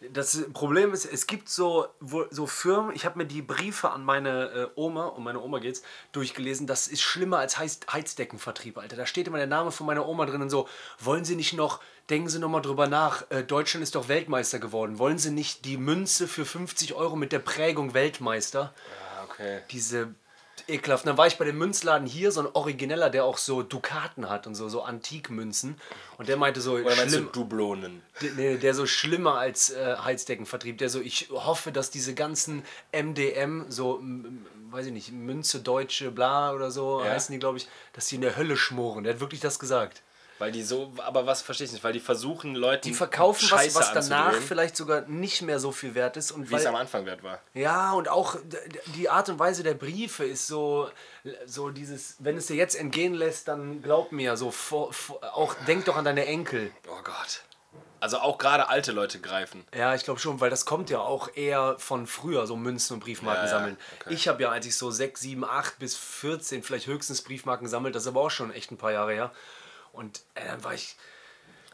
[0.00, 1.86] ich, Das Problem ist, es gibt so,
[2.30, 5.82] so Firmen, ich habe mir die Briefe an meine äh, Oma, um meine Oma geht's,
[6.12, 6.66] durchgelesen.
[6.66, 8.96] Das ist schlimmer als Heiz Heizdeckenvertrieb, Alter.
[8.96, 11.80] Da steht immer der Name von meiner Oma drin und so, wollen Sie nicht noch,
[12.08, 14.98] denken Sie nochmal drüber nach, äh, Deutschland ist doch Weltmeister geworden.
[14.98, 18.72] Wollen Sie nicht die Münze für 50 Euro mit der Prägung Weltmeister?
[19.18, 19.60] Ah, okay.
[19.70, 20.14] diese
[20.68, 21.06] ekelhaft.
[21.06, 24.46] Dann war ich bei dem Münzladen hier, so ein Origineller, der auch so Dukaten hat
[24.46, 25.76] und so, so Antikmünzen.
[26.18, 28.02] Und der meinte so, Oder schlimm, du Dublonen?
[28.20, 30.78] der, nee, der so schlimmer als äh, Heizdeckenvertrieb.
[30.78, 34.00] Der so, ich hoffe, dass diese ganzen MDM, so,
[34.70, 37.10] weiß ich nicht, Münze Deutsche, bla oder so, Ja.
[37.10, 39.04] heißen die, glaube ich, dass die in der Hölle schmoren.
[39.04, 40.02] Der hat wirklich das gesagt.
[40.38, 43.62] Weil die so, aber was verstehe ich nicht, weil die versuchen Leuten Die verkaufen was,
[43.62, 46.30] Scheiße was danach vielleicht sogar nicht mehr so viel wert ist.
[46.30, 47.40] Und wie es weil, am Anfang wert war.
[47.54, 48.36] Ja, und auch
[48.94, 50.90] die Art und Weise der Briefe ist so,
[51.46, 55.54] so dieses, wenn es dir jetzt entgehen lässt, dann glaub mir, so vor, vor, auch
[55.66, 56.70] denk doch an deine Enkel.
[56.86, 57.42] Oh Gott.
[57.98, 59.64] Also auch gerade alte Leute greifen.
[59.74, 63.00] Ja, ich glaube schon, weil das kommt ja auch eher von früher, so Münzen und
[63.00, 63.76] Briefmarken Ja, ja, sammeln.
[64.00, 64.12] okay.
[64.14, 67.94] Ich habe ja, als ich so 6, 7, 8 bis 14 vielleicht höchstens Briefmarken gesammelt,
[67.94, 69.32] das ist aber auch schon echt ein paar Jahre her.
[69.96, 70.96] Und äh, dann war ich.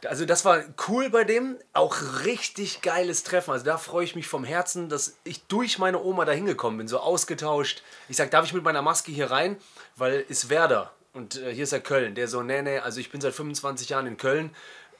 [0.09, 3.53] Also das war cool bei dem, auch richtig geiles Treffen.
[3.53, 6.89] Also da freue ich mich vom Herzen, dass ich durch meine Oma da hingekommen bin,
[6.89, 7.85] so ausgetauscht.
[8.09, 9.57] Ich sag, darf ich mit meiner Maske hier rein?
[9.95, 12.17] Weil ist Werder und äh, hier ist ja Köln.
[12.17, 14.53] Der so, nee, nee, also ich bin seit 25 Jahren in Köln.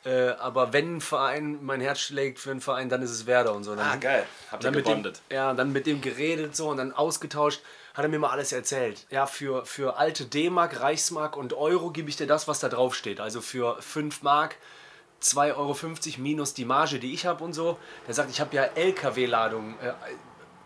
[0.05, 3.55] Äh, aber wenn ein Verein mein Herz schlägt für einen Verein, dann ist es Werder
[3.55, 3.75] und so.
[3.75, 4.25] Dann, Ah, geil.
[4.53, 5.21] Habt ihr dann mit dem, gebondet.
[5.33, 7.61] ja, dann mit dem geredet so und dann ausgetauscht,
[7.95, 9.07] hat er mir mal alles erzählt.
[9.11, 12.95] Ja, für, für alte D-Mark, Reichsmark und Euro gebe ich dir das, was da drauf
[12.95, 13.21] steht.
[13.21, 14.57] Also für 5 Mark
[15.23, 15.77] 2,50 Euro
[16.19, 17.79] minus die Marge, die ich habe und so.
[18.07, 19.79] Der sagt, ich habe ja LKW-Ladungen.
[19.81, 19.93] Äh,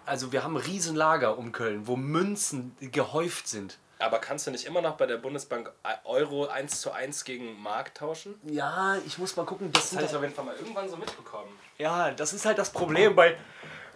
[0.07, 3.79] also wir haben ein Riesenlager um Köln, wo Münzen gehäuft sind.
[3.99, 5.73] Aber kannst du nicht immer noch bei der Bundesbank
[6.05, 8.35] Euro 1 zu 1 gegen Mark tauschen?
[8.45, 9.73] Ja, ich muss mal gucken.
[9.73, 11.49] Das Das hatte ich auf jeden Fall mal irgendwann so mitbekommen.
[11.79, 13.37] Ja, das ist halt das Problem bei,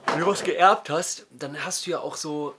[0.07, 2.55] wenn du was geerbt hast, dann hast du ja auch so,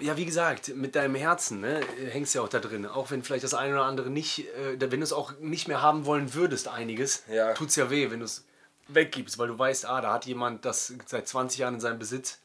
[0.00, 1.80] ja wie gesagt, mit deinem Herzen, ne,
[2.10, 2.86] hängst ja auch da drin.
[2.86, 5.82] Auch wenn vielleicht das eine oder andere nicht, äh, wenn du es auch nicht mehr
[5.82, 7.54] haben wollen würdest, einiges, Ja.
[7.54, 8.44] tut's ja weh, wenn du es
[8.88, 12.38] weggibst, weil du weißt, ah, da hat jemand das seit 20 Jahren in seinem Besitz.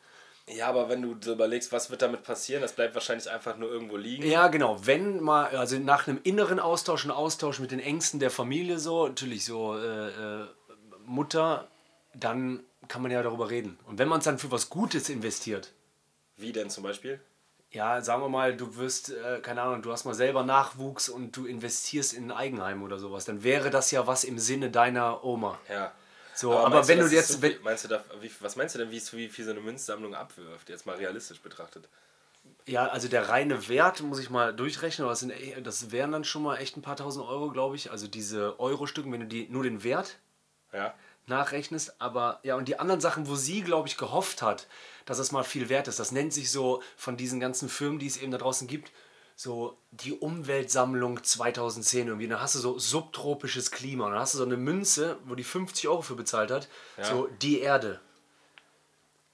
[0.50, 3.70] Ja, aber wenn du so überlegst, was wird damit passieren, das bleibt wahrscheinlich einfach nur
[3.72, 4.26] irgendwo liegen.
[4.26, 4.86] Ja, genau.
[4.86, 9.08] Wenn mal, also nach einem inneren Austausch, ein Austausch mit den Ängsten der Familie, so,
[9.08, 10.48] natürlich so äh, äh,
[11.06, 11.70] Mutter,
[12.14, 13.80] dann kann man ja darüber reden.
[13.86, 15.72] Und wenn man es dann für was Gutes investiert,
[16.36, 17.22] Wie denn zum Beispiel?
[17.74, 21.36] Ja, sagen wir mal, du wirst, äh, keine Ahnung, du hast mal selber Nachwuchs und
[21.36, 25.24] du investierst in ein Eigenheim oder sowas, dann wäre das ja was im Sinne deiner
[25.24, 25.60] Oma.
[25.68, 25.92] Ja.
[26.36, 28.76] So, aber, meinst wenn du ist jetzt, So viel, meinst du da, wie, was meinst
[28.76, 30.70] du denn, wie, wie viel so eine Münzsammlung abwirft?
[30.70, 31.88] Jetzt mal realistisch betrachtet.
[32.68, 36.12] ja, also der reine Wert muss ich mal durchrechnen, aber das, sind, eh- das wären
[36.12, 37.92] dann schon mal echt ein paar tausend Euro, glaube ich.
[37.92, 40.20] Also diese Euro-Stücken, wenn du die nur den Wert
[40.72, 40.94] Ja.
[41.28, 41.96] Nachrechnest.
[42.00, 44.68] Aber ja, und die anderen Sachen, wo sie, glaube ich, gehofft hat,
[45.06, 48.08] dass es mal viel wert ist, das nennt sich so von diesen ganzen Firmen, die
[48.08, 48.92] es eben da draußen gibt,
[49.36, 52.28] so die Umweltsammlung 2010 irgendwie.
[52.28, 54.06] Dann hast du so subtropisches Klima.
[54.06, 56.68] Und dann hast du so eine Münze, wo die 50 Euro für bezahlt hat.
[56.98, 57.06] Ja.
[57.06, 58.00] So die Erde.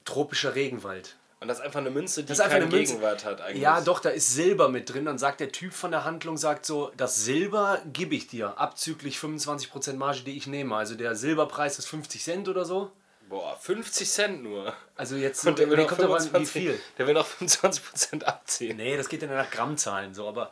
[0.05, 1.18] Tropischer Regenwald.
[1.41, 2.93] Und das ist einfach eine Münze, die Das ist einfach keinen eine Münze.
[2.93, 3.61] Gegenwart hat eigentlich.
[3.61, 5.05] Ja, doch, da ist Silber mit drin.
[5.05, 9.17] Dann sagt der Typ von der Handlung, sagt so, das Silber gebe ich dir, abzüglich
[9.17, 10.75] 25% Marge, die ich nehme.
[10.75, 12.91] Also der Silberpreis ist 50 Cent oder so.
[13.29, 14.73] Boah, 50 Cent nur.
[14.95, 16.79] Also jetzt, Und der will nee, noch kommt aber an, wie 25, viel.
[16.97, 18.75] Der will noch 25% abziehen.
[18.75, 20.51] Nee, das geht dann nach Grammzahlen so, aber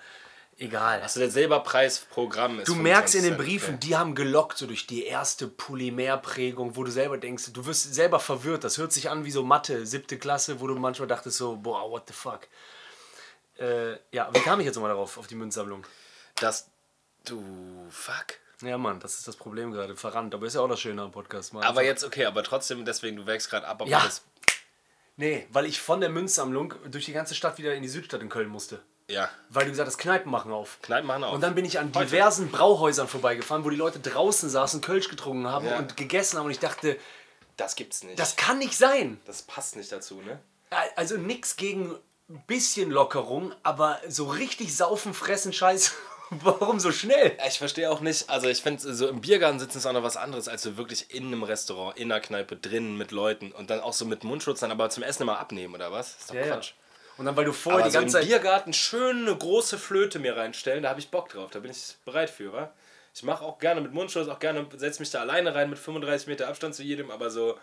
[0.58, 1.02] egal.
[1.02, 3.88] Also der Silberpreisprogramm ist Du merkst in den 25 Cent, Briefen, okay.
[3.88, 8.20] die haben gelockt, so durch die erste Polymerprägung, wo du selber denkst, du wirst selber
[8.20, 8.64] verwirrt.
[8.64, 11.90] Das hört sich an wie so Mathe, siebte Klasse, wo du manchmal dachtest so, boah,
[11.90, 12.48] what the fuck.
[13.60, 15.86] Äh, ja, wie kam ich jetzt nochmal darauf, auf die Münzsammlung?
[16.36, 16.70] Dass
[17.26, 17.44] du.
[17.90, 18.38] Fuck.
[18.62, 19.96] Ja, Mann, das ist das Problem gerade.
[19.96, 20.34] Verrannt.
[20.34, 21.54] Aber ist ja auch das Schöne am Podcast.
[21.54, 23.82] Mal Aber jetzt, okay, aber trotzdem, deswegen, du wächst gerade ab.
[23.82, 24.04] Aber Ja.
[24.04, 24.24] das,
[25.20, 28.30] Nee, weil ich von der Münzsammlung durch die ganze Stadt wieder in die Südstadt in
[28.30, 28.80] Köln musste.
[29.10, 29.30] Ja.
[29.50, 30.80] Weil du gesagt hast, Kneipen machen auf.
[30.82, 31.34] Kneipen machen auf.
[31.34, 32.06] Und dann bin ich an Heute.
[32.06, 35.78] diversen Brauhäusern vorbeigefahren, wo die Leute draußen saßen, Kölsch getrunken haben Ja.
[35.78, 36.46] und gegessen haben.
[36.46, 36.98] Und ich dachte,
[37.58, 38.20] Das gibt's nicht.
[38.20, 39.20] das kann nicht sein.
[39.26, 40.40] das passt nicht dazu, ne?
[40.96, 41.96] Also nichts gegen
[42.30, 45.94] ein bisschen Lockerung, aber so richtig saufen, fressen, Scheiß.
[46.30, 47.38] Warum so schnell?
[47.48, 50.18] Ich verstehe auch nicht, also ich finde, so im Biergarten sitzen ist auch noch was
[50.18, 53.80] anderes, als so wirklich in einem Restaurant, in einer Kneipe, drinnen mit Leuten und dann
[53.80, 56.18] auch so mit Mundschutz dann aber zum Essen immer abnehmen, oder was?
[56.20, 56.62] ist doch Ja, ja.
[57.18, 58.28] Und dann, weil du vorher Aber die so im ganze Zeit.
[58.28, 61.96] Biergarten schön eine große Flöte mir reinstellen, da habe ich Bock drauf, da bin ich
[62.06, 62.72] bereit für, wa?
[63.14, 66.28] Ich mache auch gerne mit Mundschutz, auch gerne, setze mich da alleine rein mit 35
[66.28, 67.58] Meter Abstand zu jedem, aber so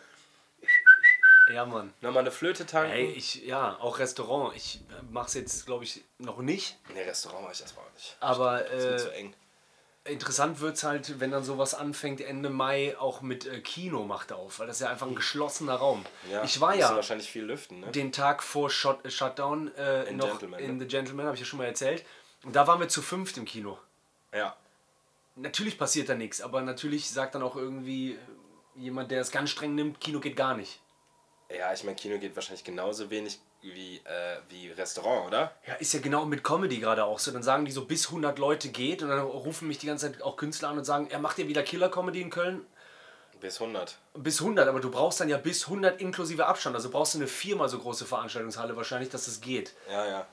[1.53, 1.93] Ja, Mann.
[2.01, 2.91] nochmal eine Flöte tanken.
[2.93, 4.57] Ey, ich, ja, auch Restaurant.
[4.57, 6.77] Ich mach's jetzt, glaube ich, noch nicht.
[6.93, 8.17] Nee, Restaurant mache ich erstmal auch nicht.
[8.19, 9.35] Aber Das ist mir äh, zu eng.
[10.05, 14.59] Interessant wird's halt, wenn dann sowas anfängt, Ende Mai auch mit äh, Kino macht auf.
[14.59, 16.05] Weil das ist ja einfach ein geschlossener Raum.
[16.31, 17.91] Ja, ich war ja wahrscheinlich viel lüften, ne?
[17.91, 20.81] den Tag vor Shut, Shutdown äh, In noch Gentleman, in ne?
[20.81, 22.05] The Gentleman, habe ich ja schon mal erzählt.
[22.45, 23.79] Und da waren wir zu fünft im Kino.
[24.33, 24.57] Ja.
[25.37, 28.19] Natürlich passiert da nichts, aber natürlich sagt dann auch irgendwie äh,
[28.77, 30.81] jemand, der es ganz streng nimmt, Kino geht gar nicht.
[31.51, 33.39] Ja, ich meine, Kino geht wahrscheinlich genauso wenig
[33.73, 35.53] wie, äh, wie Restaurant, oder?
[35.67, 37.31] Ja, ist ja genau mit Comedy gerade auch so.
[37.31, 40.23] Dann sagen die so, bis 100 Leute geht und dann rufen mich die ganze Zeit
[40.23, 42.67] auch Künstler an und sagen, er macht ja wieder Killer-Comedy in Köln.
[43.41, 43.97] Bis 100.
[44.15, 46.77] Bis 100, aber du brauchst dann ja bis 100 inklusive Abstand.
[46.77, 49.75] Also brauchst du eine viermal so große Veranstaltungshalle wahrscheinlich, dass das geht.
[49.91, 50.27] Ja, ja.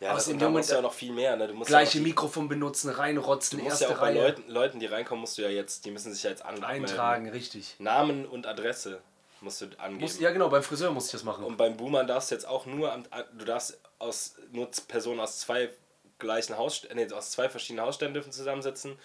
[0.00, 1.46] Ja, das, dem und da Moment- musst du ja noch viel mehr, ne?
[1.46, 4.50] Du musst Gleiche ja die, Mikrofon benutzen, reinrotzen, du musst erste ja auch bei Leuten,
[4.50, 7.76] Leuten, die reinkommen, musst du ja jetzt, die müssen sich ja jetzt an eintragen, richtig.
[7.78, 9.00] Namen und Adresse
[9.42, 10.00] musst du angeben.
[10.00, 11.44] Muss, ja genau, beim Friseur muss ich das machen.
[11.44, 13.04] Und beim Boomer darfst du jetzt auch nur, am,
[13.36, 15.70] du darfst aus, nur Personen aus zwei
[16.18, 18.98] gleichen Haus, nee, aus zwei verschiedenen Hausständen dürfen zusammensitzen.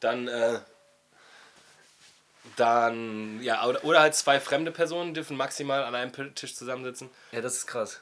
[0.00, 0.60] Dann, äh,
[2.56, 7.10] dann, ja, oder, oder halt zwei fremde Personen dürfen maximal an einem Tisch zusammensitzen.
[7.32, 8.00] Ja, das ist krass.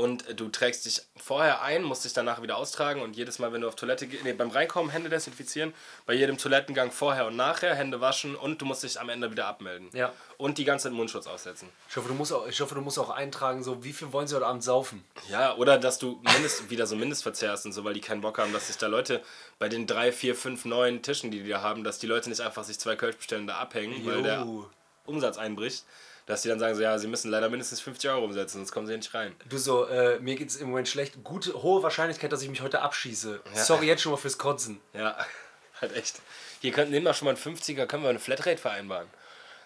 [0.00, 3.52] Und äh, du trägst dich vorher ein, musst dich danach wieder austragen und jedes Mal,
[3.52, 5.74] wenn du auf Toilette gehst, nee, beim Reinkommen Hände desinfizieren,
[6.06, 9.46] bei jedem Toilettengang vorher und nachher Hände waschen und du musst dich am Ende wieder
[9.46, 9.90] abmelden.
[9.92, 10.10] Ja.
[10.38, 11.68] Und die ganze Zeit Mundschutz aufsetzen.
[11.90, 14.26] Ich hoffe, du musst auch, ich hoffe, du musst auch eintragen, so wie viel wollen
[14.26, 15.04] sie heute Abend saufen.
[15.28, 18.38] Ja, oder dass du mindest, wieder so Mindestverzehr hast und so, weil die keinen Bock
[18.38, 19.22] haben, dass sich da Leute
[19.58, 22.40] bei den drei, vier, fünf, neun Tischen, die die da haben, dass die Leute nicht
[22.40, 24.66] einfach sich zwei Kölsch bestellen und da abhängen, weil der Jo.
[25.04, 25.84] Umsatz einbricht,
[26.30, 28.86] dass die dann sagen so, ja, sie müssen leider mindestens 50 Euro umsetzen, sonst kommen
[28.86, 29.34] sie nicht rein.
[29.48, 31.22] Du so, äh, mir geht's im Moment schlecht.
[31.24, 33.40] Gute, hohe Wahrscheinlichkeit, dass ich mich heute abschieße.
[33.54, 34.80] Sorry jetzt schon mal fürs Kotzen.
[34.94, 35.16] Ja,
[35.80, 36.20] halt echt.
[36.60, 39.08] Hier könnten nehmen wir schon mal einen 50er, können wir eine Flatrate vereinbaren.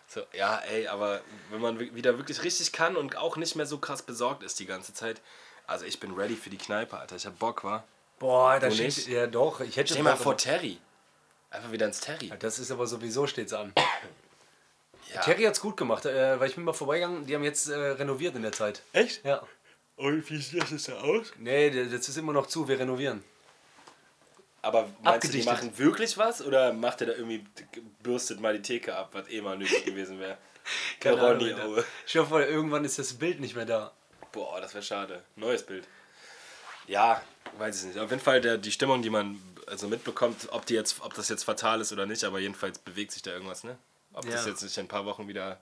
[0.07, 3.67] So, ja, ey, aber wenn man wi- wieder wirklich richtig kann und auch nicht mehr
[3.67, 5.21] so krass besorgt ist die ganze Zeit,
[5.67, 7.85] also ich bin ready für die Kneipe, Alter, ich hab Bock, wa?
[8.19, 9.07] Boah, da steht.
[9.09, 9.61] Ja, doch.
[9.61, 10.79] Ich hätte Stell mal vor Terry.
[11.51, 12.31] Einfach wieder ins Terry.
[12.39, 13.73] Das ist aber sowieso stets an.
[15.13, 15.21] Ja.
[15.21, 18.35] Terry hat's gut gemacht, äh, weil ich bin mal vorbeigegangen, die haben jetzt äh, renoviert
[18.35, 18.83] in der Zeit.
[18.93, 19.25] Echt?
[19.25, 19.43] Ja.
[19.97, 21.33] Und wie sieht das da aus?
[21.39, 23.23] Nee, das ist immer noch zu, wir renovieren.
[24.63, 27.45] Aber meinst du, die machen wirklich was oder macht er da irgendwie,
[28.03, 30.39] bürstet mal die Theke ab, was eh mal nötig gewesen wäre?
[31.01, 31.55] Keine Ahnung, Ronny.
[31.55, 31.85] Aue.
[32.07, 33.93] Ich hoffe, irgendwann ist das Bild nicht mehr da.
[34.33, 35.23] Boah, das wäre schade.
[35.37, 35.87] Neues Bild.
[36.87, 37.23] Ja,
[37.59, 37.99] weiß ich nicht.
[37.99, 41.29] Auf jeden Fall der, die Stimmung, die man also mitbekommt, ob, die jetzt, ob das
[41.29, 43.79] jetzt fatal ist oder nicht, aber jedenfalls bewegt sich da irgendwas, ne?
[44.15, 44.51] Ob das Ja.
[44.51, 45.61] jetzt nicht in ein paar Wochen wieder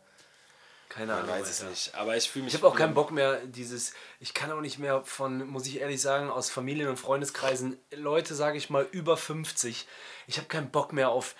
[0.88, 1.30] Keine Ahnung.
[1.30, 1.94] weiß es nicht.
[1.94, 2.54] Aber ich fühle mich.
[2.54, 5.80] Ich habe auch keinen Bock mehr, dieses, ich kann auch nicht mehr von, muss ich
[5.80, 9.86] ehrlich sagen, aus Familien- und Freundeskreisen, Leute, sage ich mal, über 50,
[10.26, 11.34] ich habe keinen Bock mehr auf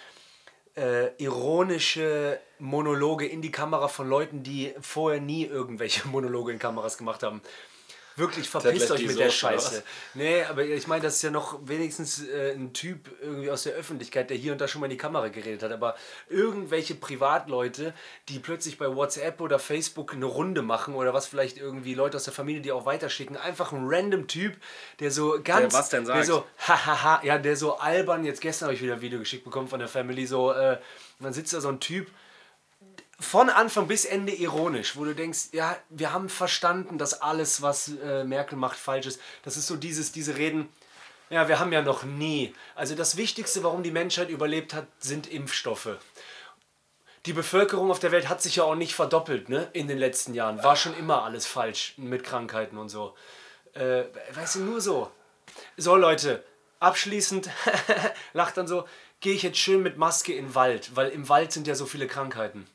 [0.75, 6.97] äh, ironische Monologe in die Kamera von Leuten, die vorher nie irgendwelche Monologe in Kameras
[6.97, 7.43] gemacht haben.
[8.17, 9.77] Wirklich, verpisst euch mit der Soße, oder Scheiße.
[9.79, 9.83] was?
[10.15, 13.73] Nee, aber ich meine, das ist ja noch wenigstens äh, ein Typ irgendwie aus der
[13.75, 15.73] Öffentlichkeit, der hier und da schon mal in die Kamera geredet hat.
[15.73, 15.97] Aber
[16.29, 17.95] irgendwelche Privatleute,
[18.29, 22.25] die plötzlich bei WhatsApp oder Facebook eine Runde machen oder was vielleicht irgendwie Leute aus
[22.25, 24.57] der Familie, die auch weiterschicken, einfach ein random Typ,
[25.01, 25.73] der so ganz.
[25.73, 26.27] Der was denn Der sagt?
[26.27, 29.69] so, hahaha, ja, der so albern, jetzt gestern habe ich wieder ein Video geschickt bekommen
[29.69, 30.79] von der Family, so, äh,
[31.21, 32.09] dann sitzt da so ein Typ,
[33.23, 37.89] von Anfang bis Ende ironisch, wo du denkst, ja, wir haben verstanden, dass alles, was
[37.89, 39.21] äh, Merkel macht, falsch ist.
[39.45, 40.69] Das ist so dieses, diese Reden,
[41.31, 42.55] ja, wir haben ja noch nie.
[42.75, 45.97] Also das Wichtigste, warum die Menschheit überlebt hat, sind Impfstoffe.
[47.25, 50.35] Die Bevölkerung auf der Welt hat sich ja auch nicht verdoppelt, ne, in den letzten
[50.35, 50.63] Jahren.
[50.63, 53.15] War schon immer alles falsch mit Krankheiten und so.
[53.75, 54.05] Äh,
[54.35, 55.11] weißt du, nur so.
[55.77, 56.45] So, Leute,
[56.81, 57.49] abschließend,
[58.33, 58.87] lacht dann so,
[59.21, 61.87] gehe ich jetzt schön mit Maske in den Wald, weil im Wald sind ja so
[61.87, 62.67] viele Krankheiten.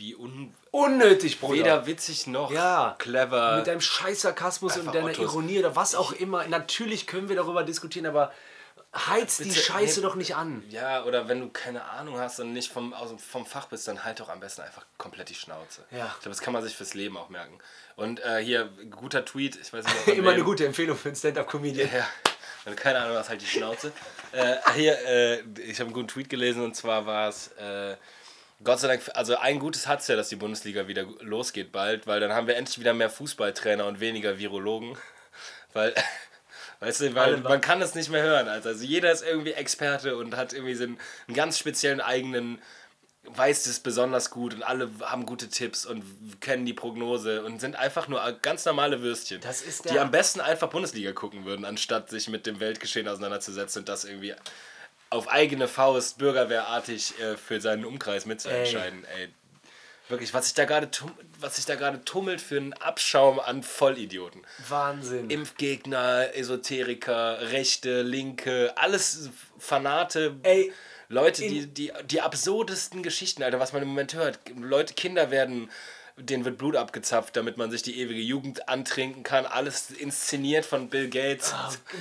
[0.00, 1.58] Wie un Unnötig, Bruder.
[1.58, 2.96] weder witzig noch Ja.
[2.98, 3.56] clever.
[3.58, 5.18] mit deinem scheiß Sarkasmus und deiner Ottos.
[5.24, 6.46] Ironie oder was auch immer.
[6.48, 8.32] Natürlich können wir darüber diskutieren, aber
[8.94, 10.06] heiz die Bitte, Scheiße nee.
[10.06, 10.64] doch nicht an.
[10.70, 14.02] ja, oder wenn du keine Ahnung hast und nicht vom, aus, vom Fach bist, dann
[14.02, 15.84] halt doch am besten einfach komplett die Schnauze.
[15.90, 16.06] Ja.
[16.16, 17.58] Ich glaube, das kann man sich fürs Leben auch merken.
[17.96, 21.90] Und äh, hier, guter Tweet, ich weiß nicht, Immer eine gute Empfehlung für einen Stand-Up-Comedian.
[21.92, 22.08] Ja,
[22.64, 23.92] wenn du keine Ahnung hast, halt die Schnauze.
[24.32, 27.96] äh, hier, äh, ich habe einen guten Tweet gelesen und zwar war es, äh,
[28.62, 32.06] Gott sei Dank, also ein Gutes hat es ja, dass die Bundesliga wieder losgeht bald,
[32.06, 34.96] weil dann haben wir endlich wieder mehr Fußballtrainer und weniger Virologen.
[35.72, 35.94] Weil,
[36.80, 38.48] weißt du, weil man kann es nicht mehr hören.
[38.48, 42.60] Also, jeder ist irgendwie Experte und hat irgendwie so einen, einen ganz speziellen eigenen,
[43.22, 46.02] weiß das besonders gut und alle haben gute Tipps und
[46.40, 50.40] kennen die Prognose und sind einfach nur ganz normale Würstchen, Das ist die am besten
[50.40, 54.34] einfach Bundesliga gucken würden, anstatt sich mit dem Weltgeschehen auseinanderzusetzen und das irgendwie
[55.10, 59.04] auf eigene Faust bürgerwehrartig äh, für seinen Umkreis mitzuentscheiden.
[59.16, 59.28] Ey.
[60.08, 60.88] Wirklich, was sich da gerade
[61.38, 64.42] was sich da gerade tummelt für einen Abschaum an Vollidioten.
[64.68, 65.30] Wahnsinn.
[65.30, 70.36] Impfgegner, Esoteriker, Rechte, Linke, alles Fanate.
[70.42, 70.72] Ey,
[71.08, 74.38] Leute, die, die, die absurdesten Geschichten, Alter, was man im Moment hört.
[74.56, 75.70] Leute, Kinder werden,
[76.20, 79.46] denen wird Blut abgezapft, damit man sich die ewige Jugend antrinken kann.
[79.46, 81.54] Alles inszeniert von Bill Gates.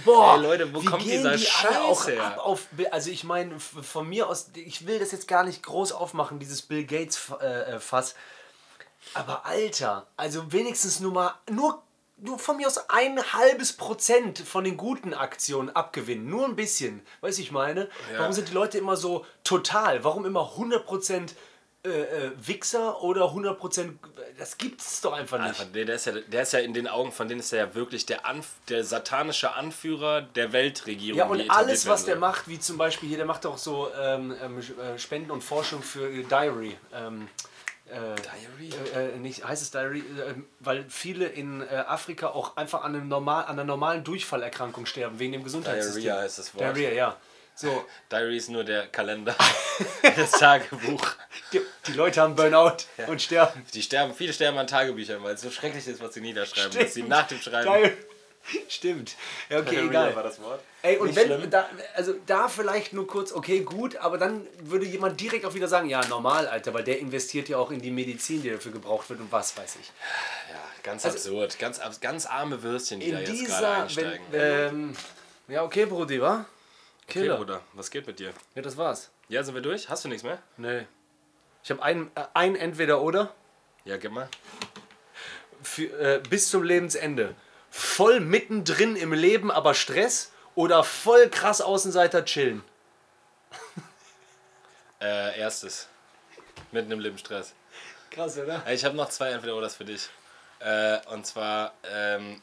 [0.06, 2.44] Boah, Ey, Leute, wo wie kommt gehen dieser die Scheiß her?
[2.44, 6.40] auf also ich meine von mir aus ich will das jetzt gar nicht groß aufmachen
[6.40, 8.16] dieses Bill Gates äh, äh, Fass
[9.14, 11.82] aber Alter also wenigstens nur mal nur
[12.18, 17.02] nur von mir aus ein halbes Prozent von den guten Aktionen abgewinnen nur ein bisschen
[17.22, 21.36] weiß ich meine warum sind die Leute immer so total warum immer 100 Prozent
[21.86, 24.00] äh, äh, Wichser oder 100 Prozent
[24.38, 26.88] das gibt's doch einfach nicht Einfach, der, der, ist ja, der ist ja in den
[26.88, 31.18] Augen von denen ist er ja wirklich der, Anf der satanische Anführer der Weltregierung.
[31.18, 34.36] Ja, und alles, was der macht, wie zum Beispiel hier, der macht auch so ähm,
[34.42, 36.78] ähm, äh, Spenden und Forschung für äh, Diary.
[36.94, 37.28] Ähm,
[37.88, 38.74] äh, Diary?
[38.94, 43.08] Äh, nicht, heißt es Diary, äh, weil viele in äh, Afrika auch einfach an, einem
[43.08, 46.04] normal, an einer normalen Durchfallerkrankung sterben, wegen dem Gesundheitssystem.
[46.04, 46.62] Diarrhea heißt das Wort.
[46.62, 47.18] Diarrhea, ja.
[47.60, 49.36] So, Diary ist nur der Kalender,
[50.16, 51.06] das Tagebuch.
[51.52, 53.66] die, die Leute haben Burnout und sterben.
[53.74, 56.94] Die sterben, viele sterben an Tagebüchern, weil es so schrecklich ist, was sie niederschreiben, dass
[56.94, 57.10] sie Stimmt.
[57.10, 57.66] nach dem Schreiben.
[57.66, 57.98] Geil.
[58.70, 59.16] Stimmt.
[59.50, 60.16] Ja, okay, Diarrhea egal.
[60.16, 60.62] war das Wort.
[60.84, 61.50] Ey, und Nicht wenn, schlimm.
[61.50, 65.68] da, also da vielleicht nur kurz, okay, gut, aber dann würde jemand direkt auch wieder
[65.68, 69.10] sagen, ja, normal, Alter, weil der investiert ja auch in die Medizin, die dafür gebraucht
[69.10, 69.92] wird und was weiß ich.
[70.50, 71.60] Ja, ganz absurd.
[71.60, 74.26] Ganz, ganz arme Würstchen, die da Also In jetzt gerade dieser, einsteigen.
[74.32, 74.96] wenn, ähm,
[75.50, 76.46] ja, okay, Brudi, wa?
[77.10, 77.38] Okay, Killer.
[77.38, 78.34] Bruder, was geht mit dir?
[78.56, 79.10] ja, das war's.
[79.28, 79.90] Ja, sind wir durch?
[79.90, 80.40] Hast du nichts mehr?
[80.58, 80.86] Nee.
[81.64, 83.34] Ich habe ein, äh, ein Entweder-Oder
[83.86, 84.30] Ja, gib mal.
[85.62, 87.36] für, äh, bis zum Lebensende.
[87.70, 92.64] Voll mittendrin im Leben, aber Stress oder voll krass Außenseiter chillen.
[95.02, 95.88] Äh, erstes.
[96.72, 97.54] Mitten im Leben Stress.
[98.12, 98.62] Krass, oder?
[98.70, 100.10] Ich habe noch zwei Entweder-Oders für dich.
[100.60, 102.42] Äh, und zwar ähm,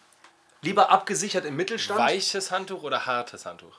[0.62, 2.00] Lieber abgesichert im Mittelstand.
[2.00, 3.78] weiches Handtuch oder hartes Handtuch?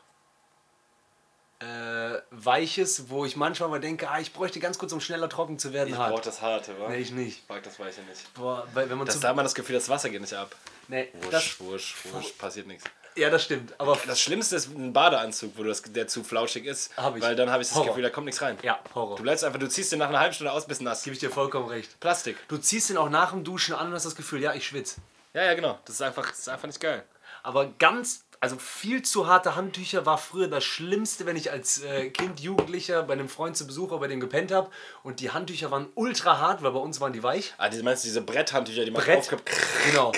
[1.59, 5.57] Äh, weiches, wo ich manchmal mal denke, ah, ich bräuchte ganz kurz, um schneller trocken
[5.57, 6.25] zu werden, hart.
[6.25, 6.89] das harte, wa?
[6.89, 7.39] Nee, ich nicht.
[7.43, 8.33] Ich mag das weiche nicht.
[8.35, 10.55] Boah, weil wenn man Das, da hat man das Gefühl, das Wasser geht nicht ab.
[10.87, 12.83] nee, Wusch, das, wusch, wusch, passiert nichts.
[13.15, 13.73] ja, das stimmt.
[13.79, 16.91] Aber Das Schlimmste ist ein Badeanzug, wo du das, der zu flauschig ist.
[17.15, 17.21] Ich.
[17.23, 17.87] Weil dann habe ich das Horror.
[17.87, 18.57] Gefühl, da kommt nichts rein.
[18.61, 19.15] ja, Horror.
[19.17, 21.01] Du bleibst einfach, du ziehst den nach einer halben Stunde aus, bist nass.
[21.03, 21.99] Gebe ich dir vollkommen recht.
[21.99, 22.37] Plastik.
[22.49, 25.01] Du ziehst ihn auch nach dem Duschen an und hast das Gefühl, ja, ich schwitze.
[25.33, 25.79] Ja, ja, genau.
[25.85, 27.03] Das ist einfach, das ist einfach nicht geil.
[27.43, 32.10] Aber ganz, also viel zu harte Handtücher war früher das Schlimmste, wenn ich als äh,
[32.10, 34.69] Kind, Jugendlicher bei einem Freund zu Besuch bei dem gepennt habe.
[35.04, 37.54] Und die Handtücher waren ultra hart, weil bei uns waren die weich.
[37.58, 39.19] Ah, die meinst du diese Bretthandtücher, die man Brett.
[39.19, 39.50] aufklappt?
[39.89, 40.12] Genau.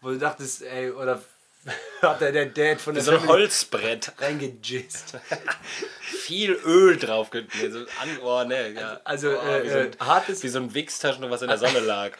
[0.00, 1.22] Wo du dachtest, ey, oder
[2.02, 4.12] hat der, der Dad von der So ein Holzbrett.
[4.18, 5.18] reingejist.
[6.00, 7.30] Viel Öl drauf.
[7.32, 9.00] So an, oh, nee, ja.
[9.04, 11.58] Also, oh, äh, wie, so ein, äh, hartes wie so ein Wichstaschen, was in der
[11.58, 12.12] Sonne lag.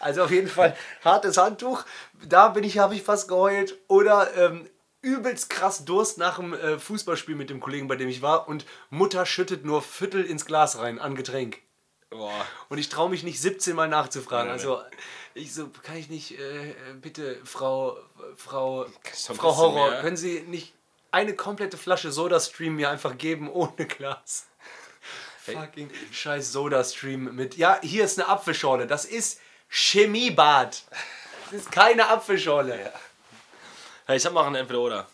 [0.00, 1.84] Also auf jeden Fall hartes Handtuch.
[2.28, 3.78] Da bin ich, habe ich fast geheult.
[3.88, 4.68] Oder ähm,
[5.02, 8.48] übelst krass Durst nach dem äh, Fußballspiel mit dem Kollegen, bei dem ich war.
[8.48, 11.58] Und Mutter schüttet nur Viertel ins Glas rein an Getränk.
[12.10, 12.46] Boah.
[12.68, 14.46] Und ich traue mich nicht 17 Mal nachzufragen.
[14.46, 14.80] Nee, Also
[15.34, 17.98] ich so, kann ich nicht, äh, bitte, Frau,
[18.36, 20.00] Frau, Frau Horror, mehr?
[20.00, 20.72] können Sie nicht
[21.10, 24.46] eine komplette Flasche Soda-Stream mir einfach geben ohne Glas?
[25.40, 27.56] Fucking scheiß Soda-Stream mit.
[27.56, 28.86] Ja, hier ist eine Apfelschorle.
[28.86, 30.84] Das ist Chemiebad.
[31.44, 32.92] Das ist keine Apfelschorle.
[34.06, 35.06] Hey, ich habe noch ein Entweder-Oder.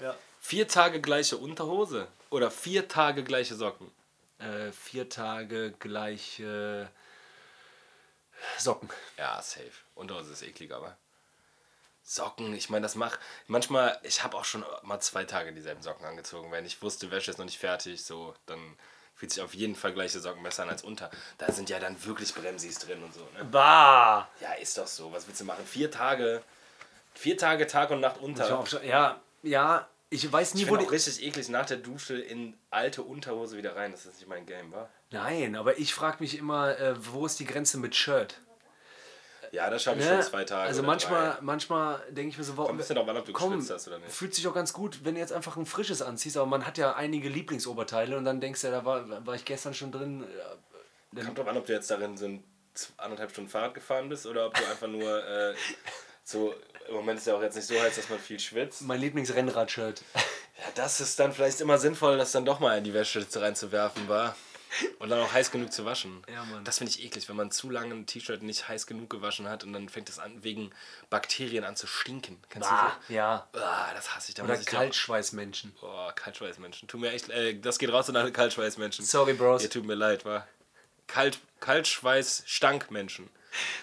[0.00, 0.14] Ja.
[0.40, 3.90] Vier Tage gleiche Unterhose oder vier Tage gleiche Socken?
[4.38, 6.90] Äh, vier Tage gleiche
[8.58, 8.88] Socken.
[9.16, 9.70] Ja, safe.
[9.94, 10.96] Unterhose ist eklig, aber.
[12.02, 13.18] Socken, ich meine, das macht.
[13.46, 16.52] Manchmal, ich habe auch schon mal zwei Tage dieselben Socken angezogen.
[16.52, 18.76] Wenn ich wusste, Wäsche ist noch nicht fertig, so, dann
[19.14, 21.10] fühlt sich auf jeden Fall gleiche Socken besser an als unter.
[21.38, 23.44] Da sind ja dann wirklich Bremsis drin und so, ne?
[23.44, 24.28] Bah!
[24.40, 25.12] Ja, ist doch so.
[25.12, 25.64] Was willst du machen?
[25.66, 26.42] Vier Tage.
[27.14, 28.64] Vier Tage Tag und Nacht unter.
[28.82, 30.90] Ja, ja, ich weiß Ich nie, wo finde die.
[30.90, 33.92] richtig eklig nach der Dusche in alte Unterhose wieder rein.
[33.92, 34.88] Das ist nicht mein Game, wa?
[35.10, 38.40] Nein, aber ich frage mich immer, äh, wo ist die Grenze mit Shirt?
[39.54, 40.10] Ja, das schaffe ich Ne?
[40.14, 40.66] schon zwei Tage.
[40.68, 41.38] Also manchmal, drei.
[41.42, 43.98] manchmal denke ich mir so, Kommt warum, ein bisschen an, ob du komm, hast oder
[43.98, 44.10] nicht.
[44.12, 46.76] fühlt sich auch ganz gut, wenn du jetzt einfach ein frisches anziehst, aber man hat
[46.76, 50.24] ja einige Lieblingsoberteile und dann denkst du, ja, da war, war ich gestern schon drin.
[51.12, 52.28] dann- Kommt drauf an, ob du jetzt darin so
[52.96, 55.54] anderthalb Stunden Fahrrad gefahren bist oder ob du einfach nur äh,
[56.24, 56.54] so.
[56.88, 58.82] Im Moment ist ja auch jetzt nicht so heiß, dass man viel schwitzt.
[58.82, 60.02] Mein Lieblingsrennrad-Shirt.
[60.14, 60.20] Ja,
[60.74, 64.36] das ist dann vielleicht immer sinnvoll, das dann doch mal in die Wäsche reinzuwerfen, war.
[64.98, 66.22] Und dann auch heiß genug zu waschen.
[66.32, 66.64] Ja, Mann.
[66.64, 69.62] Das finde ich eklig, wenn man zu lange ein T-Shirt nicht heiß genug gewaschen hat
[69.64, 70.70] und dann fängt es an, wegen
[71.10, 72.42] Bakterien an zu stinken.
[72.50, 73.46] Kennst Ah, du ja.
[73.52, 73.60] so?
[73.60, 74.34] Ah, das hasse ich.
[74.34, 75.72] Da Oder Kaltschweißmenschen.
[75.80, 76.88] Boah, Kaltschweißmenschen.
[76.88, 79.04] Tut mir echt, äh, das geht raus an alle Kaltschweißmenschen.
[79.04, 79.62] Sorry, Bros.
[79.62, 80.46] Ihr tut mir leid, war.
[81.06, 83.28] Kalt, Kaltschweiß-Stankmenschen.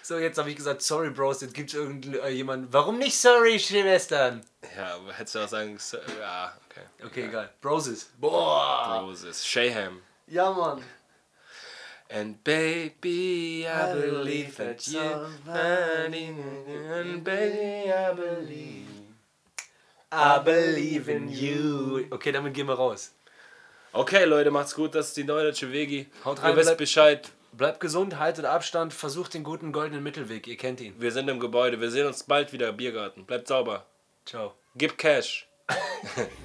[0.04, 2.73] So, jetzt habe ich gesagt, sorry, Bros, jetzt gibt es irgendjemanden.
[2.73, 4.43] Warum nicht sorry, Schwestern?
[4.75, 6.82] Ja, hättest du auch sagen, so, ja, okay.
[7.06, 7.49] Okay, egal.
[7.62, 8.10] Broses.
[8.19, 8.99] Boah.
[9.01, 9.45] Roses.
[9.47, 10.01] Shayham.
[10.32, 10.82] Ja, Mann.
[12.10, 15.00] And baby, I believe that you
[15.46, 18.88] And baby, I believe.
[20.10, 22.06] I believe in you.
[22.12, 23.12] Okay, damit gehen wir raus.
[23.91, 24.96] Okay, Leute, macht's gut.
[24.96, 26.08] Das ist die neue Deutsche Wegi.
[26.24, 27.30] Haut rein, Ihr wisst bleibt- Bescheid.
[27.52, 30.48] Bleibt gesund, haltet Abstand, versucht den guten goldenen Mittelweg.
[30.48, 30.94] Ihr kennt ihn.
[30.98, 31.82] Wir sind im Gebäude.
[31.82, 32.72] Wir sehen uns bald wieder.
[32.72, 33.26] Biergarten.
[33.26, 33.86] Bleibt sauber.
[34.26, 34.54] Ciao.
[34.78, 35.50] Gib Cash.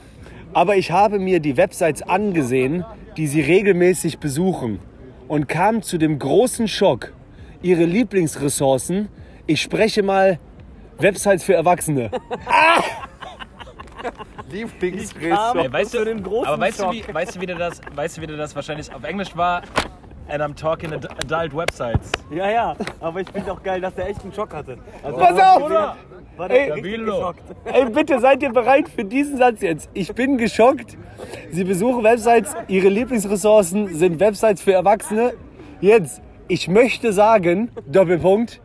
[0.52, 2.84] Aber ich habe mir die Websites angesehen,
[3.16, 4.78] die sie regelmäßig besuchen
[5.28, 7.12] und kam zu dem großen Schock.
[7.62, 9.08] Ihre Lieblingsressourcen,
[9.46, 10.38] ich spreche mal
[10.98, 12.10] Websites für Erwachsene.
[14.50, 15.60] Lieblingsressourcen.
[15.60, 18.22] Ey, weißt du, den großen aber weißt du, wie, weißt, du, wie das, weißt du,
[18.22, 19.62] wie das wahrscheinlich auf Englisch war?
[20.28, 22.10] And I'm talking ad adult websites.
[22.30, 24.76] Ja, ja, aber ich finde auch geil, dass der echt einen Schock hatte.
[25.02, 25.96] Also, Pass auf!
[26.36, 27.42] War der Ey, geschockt.
[27.64, 29.88] Ey, bitte seid ihr bereit für diesen Satz jetzt?
[29.94, 30.96] Ich bin geschockt.
[31.50, 35.32] Sie besuchen Websites, ihre Lieblingsressourcen sind Websites für Erwachsene.
[35.80, 38.60] Jetzt, ich möchte sagen, Doppelpunkt,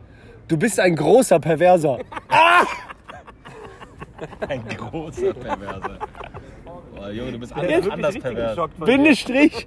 [0.48, 1.98] du bist ein großer Perverser.
[4.48, 5.98] Ein großer Perverser.
[6.94, 8.70] Boah, Junge, du bist Der anders, anders pervers.
[8.78, 9.66] Bindestrich.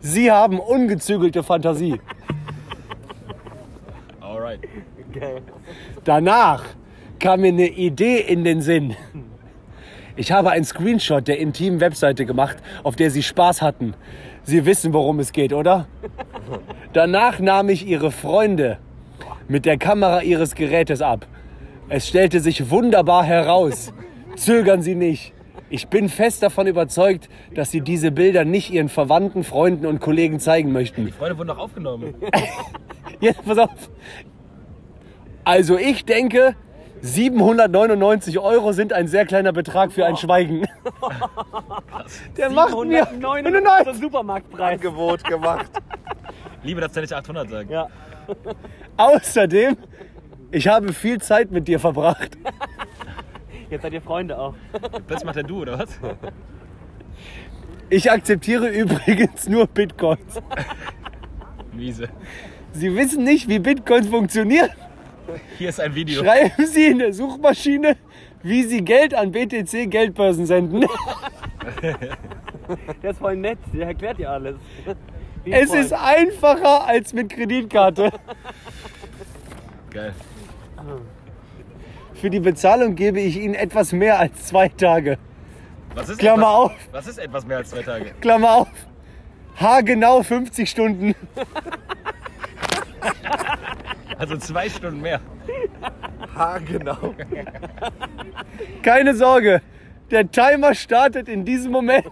[0.00, 2.00] Sie haben ungezügelte Fantasie.
[4.20, 4.60] Alright.
[5.12, 5.42] Geil.
[6.06, 6.62] Danach
[7.18, 8.94] kam mir eine Idee in den Sinn.
[10.14, 13.94] Ich habe einen Screenshot der intimen Webseite gemacht, auf der Sie Spaß hatten.
[14.44, 15.88] Sie wissen, worum es geht, oder?
[16.92, 18.78] Danach nahm ich Ihre Freunde
[19.48, 21.26] mit der Kamera Ihres Gerätes ab.
[21.88, 23.92] Es stellte sich wunderbar heraus.
[24.36, 25.32] Zögern Sie nicht.
[25.70, 30.38] Ich bin fest davon überzeugt, dass Sie diese Bilder nicht Ihren Verwandten, Freunden und Kollegen
[30.38, 31.10] zeigen möchten.
[31.10, 32.14] Freunde wurden doch aufgenommen.
[33.20, 33.90] Jetzt pass auf.
[35.46, 36.56] Also ich denke,
[37.02, 40.66] 799 Euro sind ein sehr kleiner Betrag für ein Schweigen.
[42.36, 44.72] Der macht mir 799 zum Supermarktpreis.
[44.72, 45.70] Angebot gemacht.
[46.64, 47.70] Liebe, dass der nicht 800 sagt.
[47.70, 47.86] Ja.
[48.96, 49.76] Außerdem,
[50.50, 52.36] ich habe viel Zeit mit dir verbracht.
[53.70, 54.54] Jetzt seid ihr Freunde auch.
[55.06, 56.00] Plötzlich macht er du, oder was?
[57.88, 60.40] Ich akzeptiere übrigens nur Bitcoins.
[61.72, 62.08] Miese.
[62.72, 64.70] Sie wissen nicht, wie Bitcoins funktionieren?
[65.58, 66.22] Hier ist ein Video.
[66.22, 67.96] Schreiben Sie in der Suchmaschine,
[68.42, 70.86] wie Sie Geld an BTC Geldbörsen senden.
[73.02, 74.56] Der ist voll nett, der erklärt dir alles.
[75.44, 75.78] Wie Es voll.
[75.78, 78.10] ist einfacher als mit Kreditkarte.
[79.90, 80.12] Geil.
[82.14, 85.18] Für die Bezahlung gebe ich Ihnen etwas mehr als zwei Tage.
[85.94, 86.72] Was ist Klammer etwas, auf.
[86.92, 88.06] Was ist etwas mehr als zwei Tage?
[88.20, 88.68] Klammer auf.
[89.56, 91.14] Haargenau 50 Stunden.
[94.18, 95.20] Also zwei Stunden mehr.
[96.34, 96.96] Ha, genau.
[98.82, 99.60] Keine Sorge.
[100.10, 102.06] Der Timer startet in diesem Moment,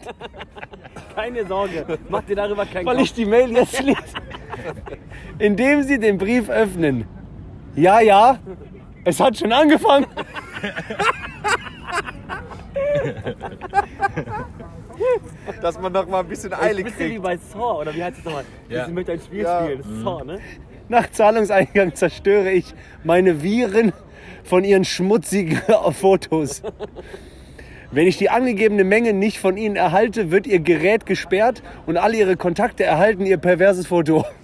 [1.14, 3.05] Keine Sorge, mach dir darüber keinen weil Kopf.
[3.05, 3.98] ich die Mail jetzt lese.
[5.38, 7.07] Indem Sie den Brief öffnen.
[7.76, 8.38] Ja, ja.
[9.05, 10.07] Es hat schon angefangen.
[15.61, 17.22] Dass man noch mal ein bisschen Ein Eile bisschen wie kriegt.
[17.22, 18.44] bei Saw, oder wie heißt es nochmal?
[18.68, 18.86] Ja.
[18.86, 19.62] Sie möchte ein Spiel Ja.
[19.64, 20.40] spielen, das ist Saw, ne?
[20.89, 22.74] Nach Zahlungseingang zerstöre ich
[23.05, 23.93] meine Viren
[24.43, 25.61] von Ihren schmutzigen
[25.93, 26.62] Fotos.
[27.91, 32.16] Wenn ich die angegebene Menge nicht von Ihnen erhalte, wird Ihr Gerät gesperrt und alle
[32.16, 34.24] Ihre Kontakte erhalten Ihr perverses Foto.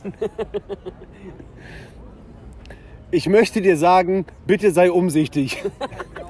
[3.12, 5.64] Ich möchte dir sagen, bitte sei umsichtig.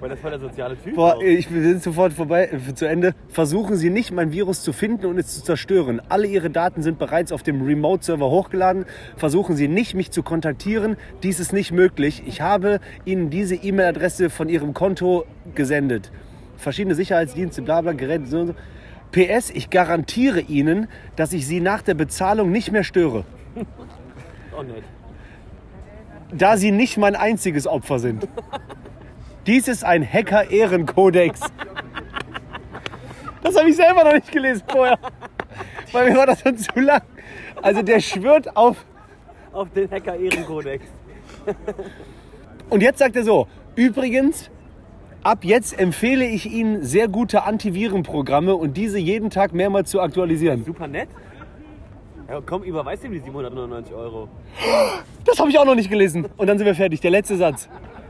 [0.00, 1.22] Weil das voll der soziale Typ Boah, auch.
[1.22, 3.14] ich wir sind sofort vorbei, äh, zu Ende.
[3.28, 6.00] Versuchen Sie nicht, mein Virus zu finden und es zu zerstören.
[6.08, 8.84] Alle Ihre Daten sind bereits auf dem Remote-Server hochgeladen.
[9.16, 10.96] Versuchen Sie nicht, mich zu kontaktieren.
[11.22, 12.22] Dies ist nicht möglich.
[12.26, 15.24] Ich habe Ihnen diese E-Mail-Adresse von Ihrem Konto
[15.54, 16.10] gesendet.
[16.56, 18.54] Verschiedene Sicherheitsdienste, bla bla, Geräte, so und so.
[19.12, 23.24] PS, ich garantiere Ihnen, dass ich Sie nach der Bezahlung nicht mehr störe,
[24.58, 24.82] Oh, nett.
[26.32, 28.26] da Sie nicht mein einziges Opfer sind.
[29.46, 31.40] Dies ist ein Hacker-Ehrenkodex.
[33.42, 34.98] Das habe ich selber noch nicht gelesen vorher.
[35.92, 37.02] Weil mir war das schon zu lang.
[37.62, 38.84] Also der schwört auf.
[39.52, 40.84] Auf den Hacker-Ehrenkodex.
[42.70, 44.50] Und jetzt sagt er so: Übrigens,
[45.22, 50.64] ab jetzt empfehle ich Ihnen sehr gute Antivirenprogramme und diese jeden Tag mehrmals zu aktualisieren.
[50.64, 51.08] Super nett.
[52.28, 54.28] Ja, komm, überweis ihm die 799 Euro.
[55.24, 56.26] Das habe ich auch noch nicht gelesen.
[56.36, 57.00] Und dann sind wir fertig.
[57.00, 57.68] Der letzte Satz.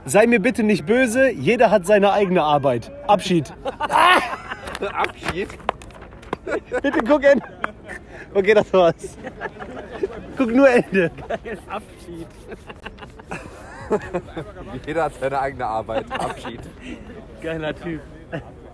[0.09, 2.92] Sei mir bitte nicht böse, jeder hat seine eigene Arbeit.
[3.09, 3.52] Abschied.
[4.92, 5.48] Abschied.
[6.80, 7.42] Bitte gucken.
[8.32, 9.18] Okay, das war's.
[10.36, 11.11] Guck nur Ende.
[11.68, 12.28] Abschied.
[14.86, 16.07] Jeder hat seine eigene Arbeit.
[16.12, 16.61] Abschied.
[17.42, 18.00] Geiler Typ.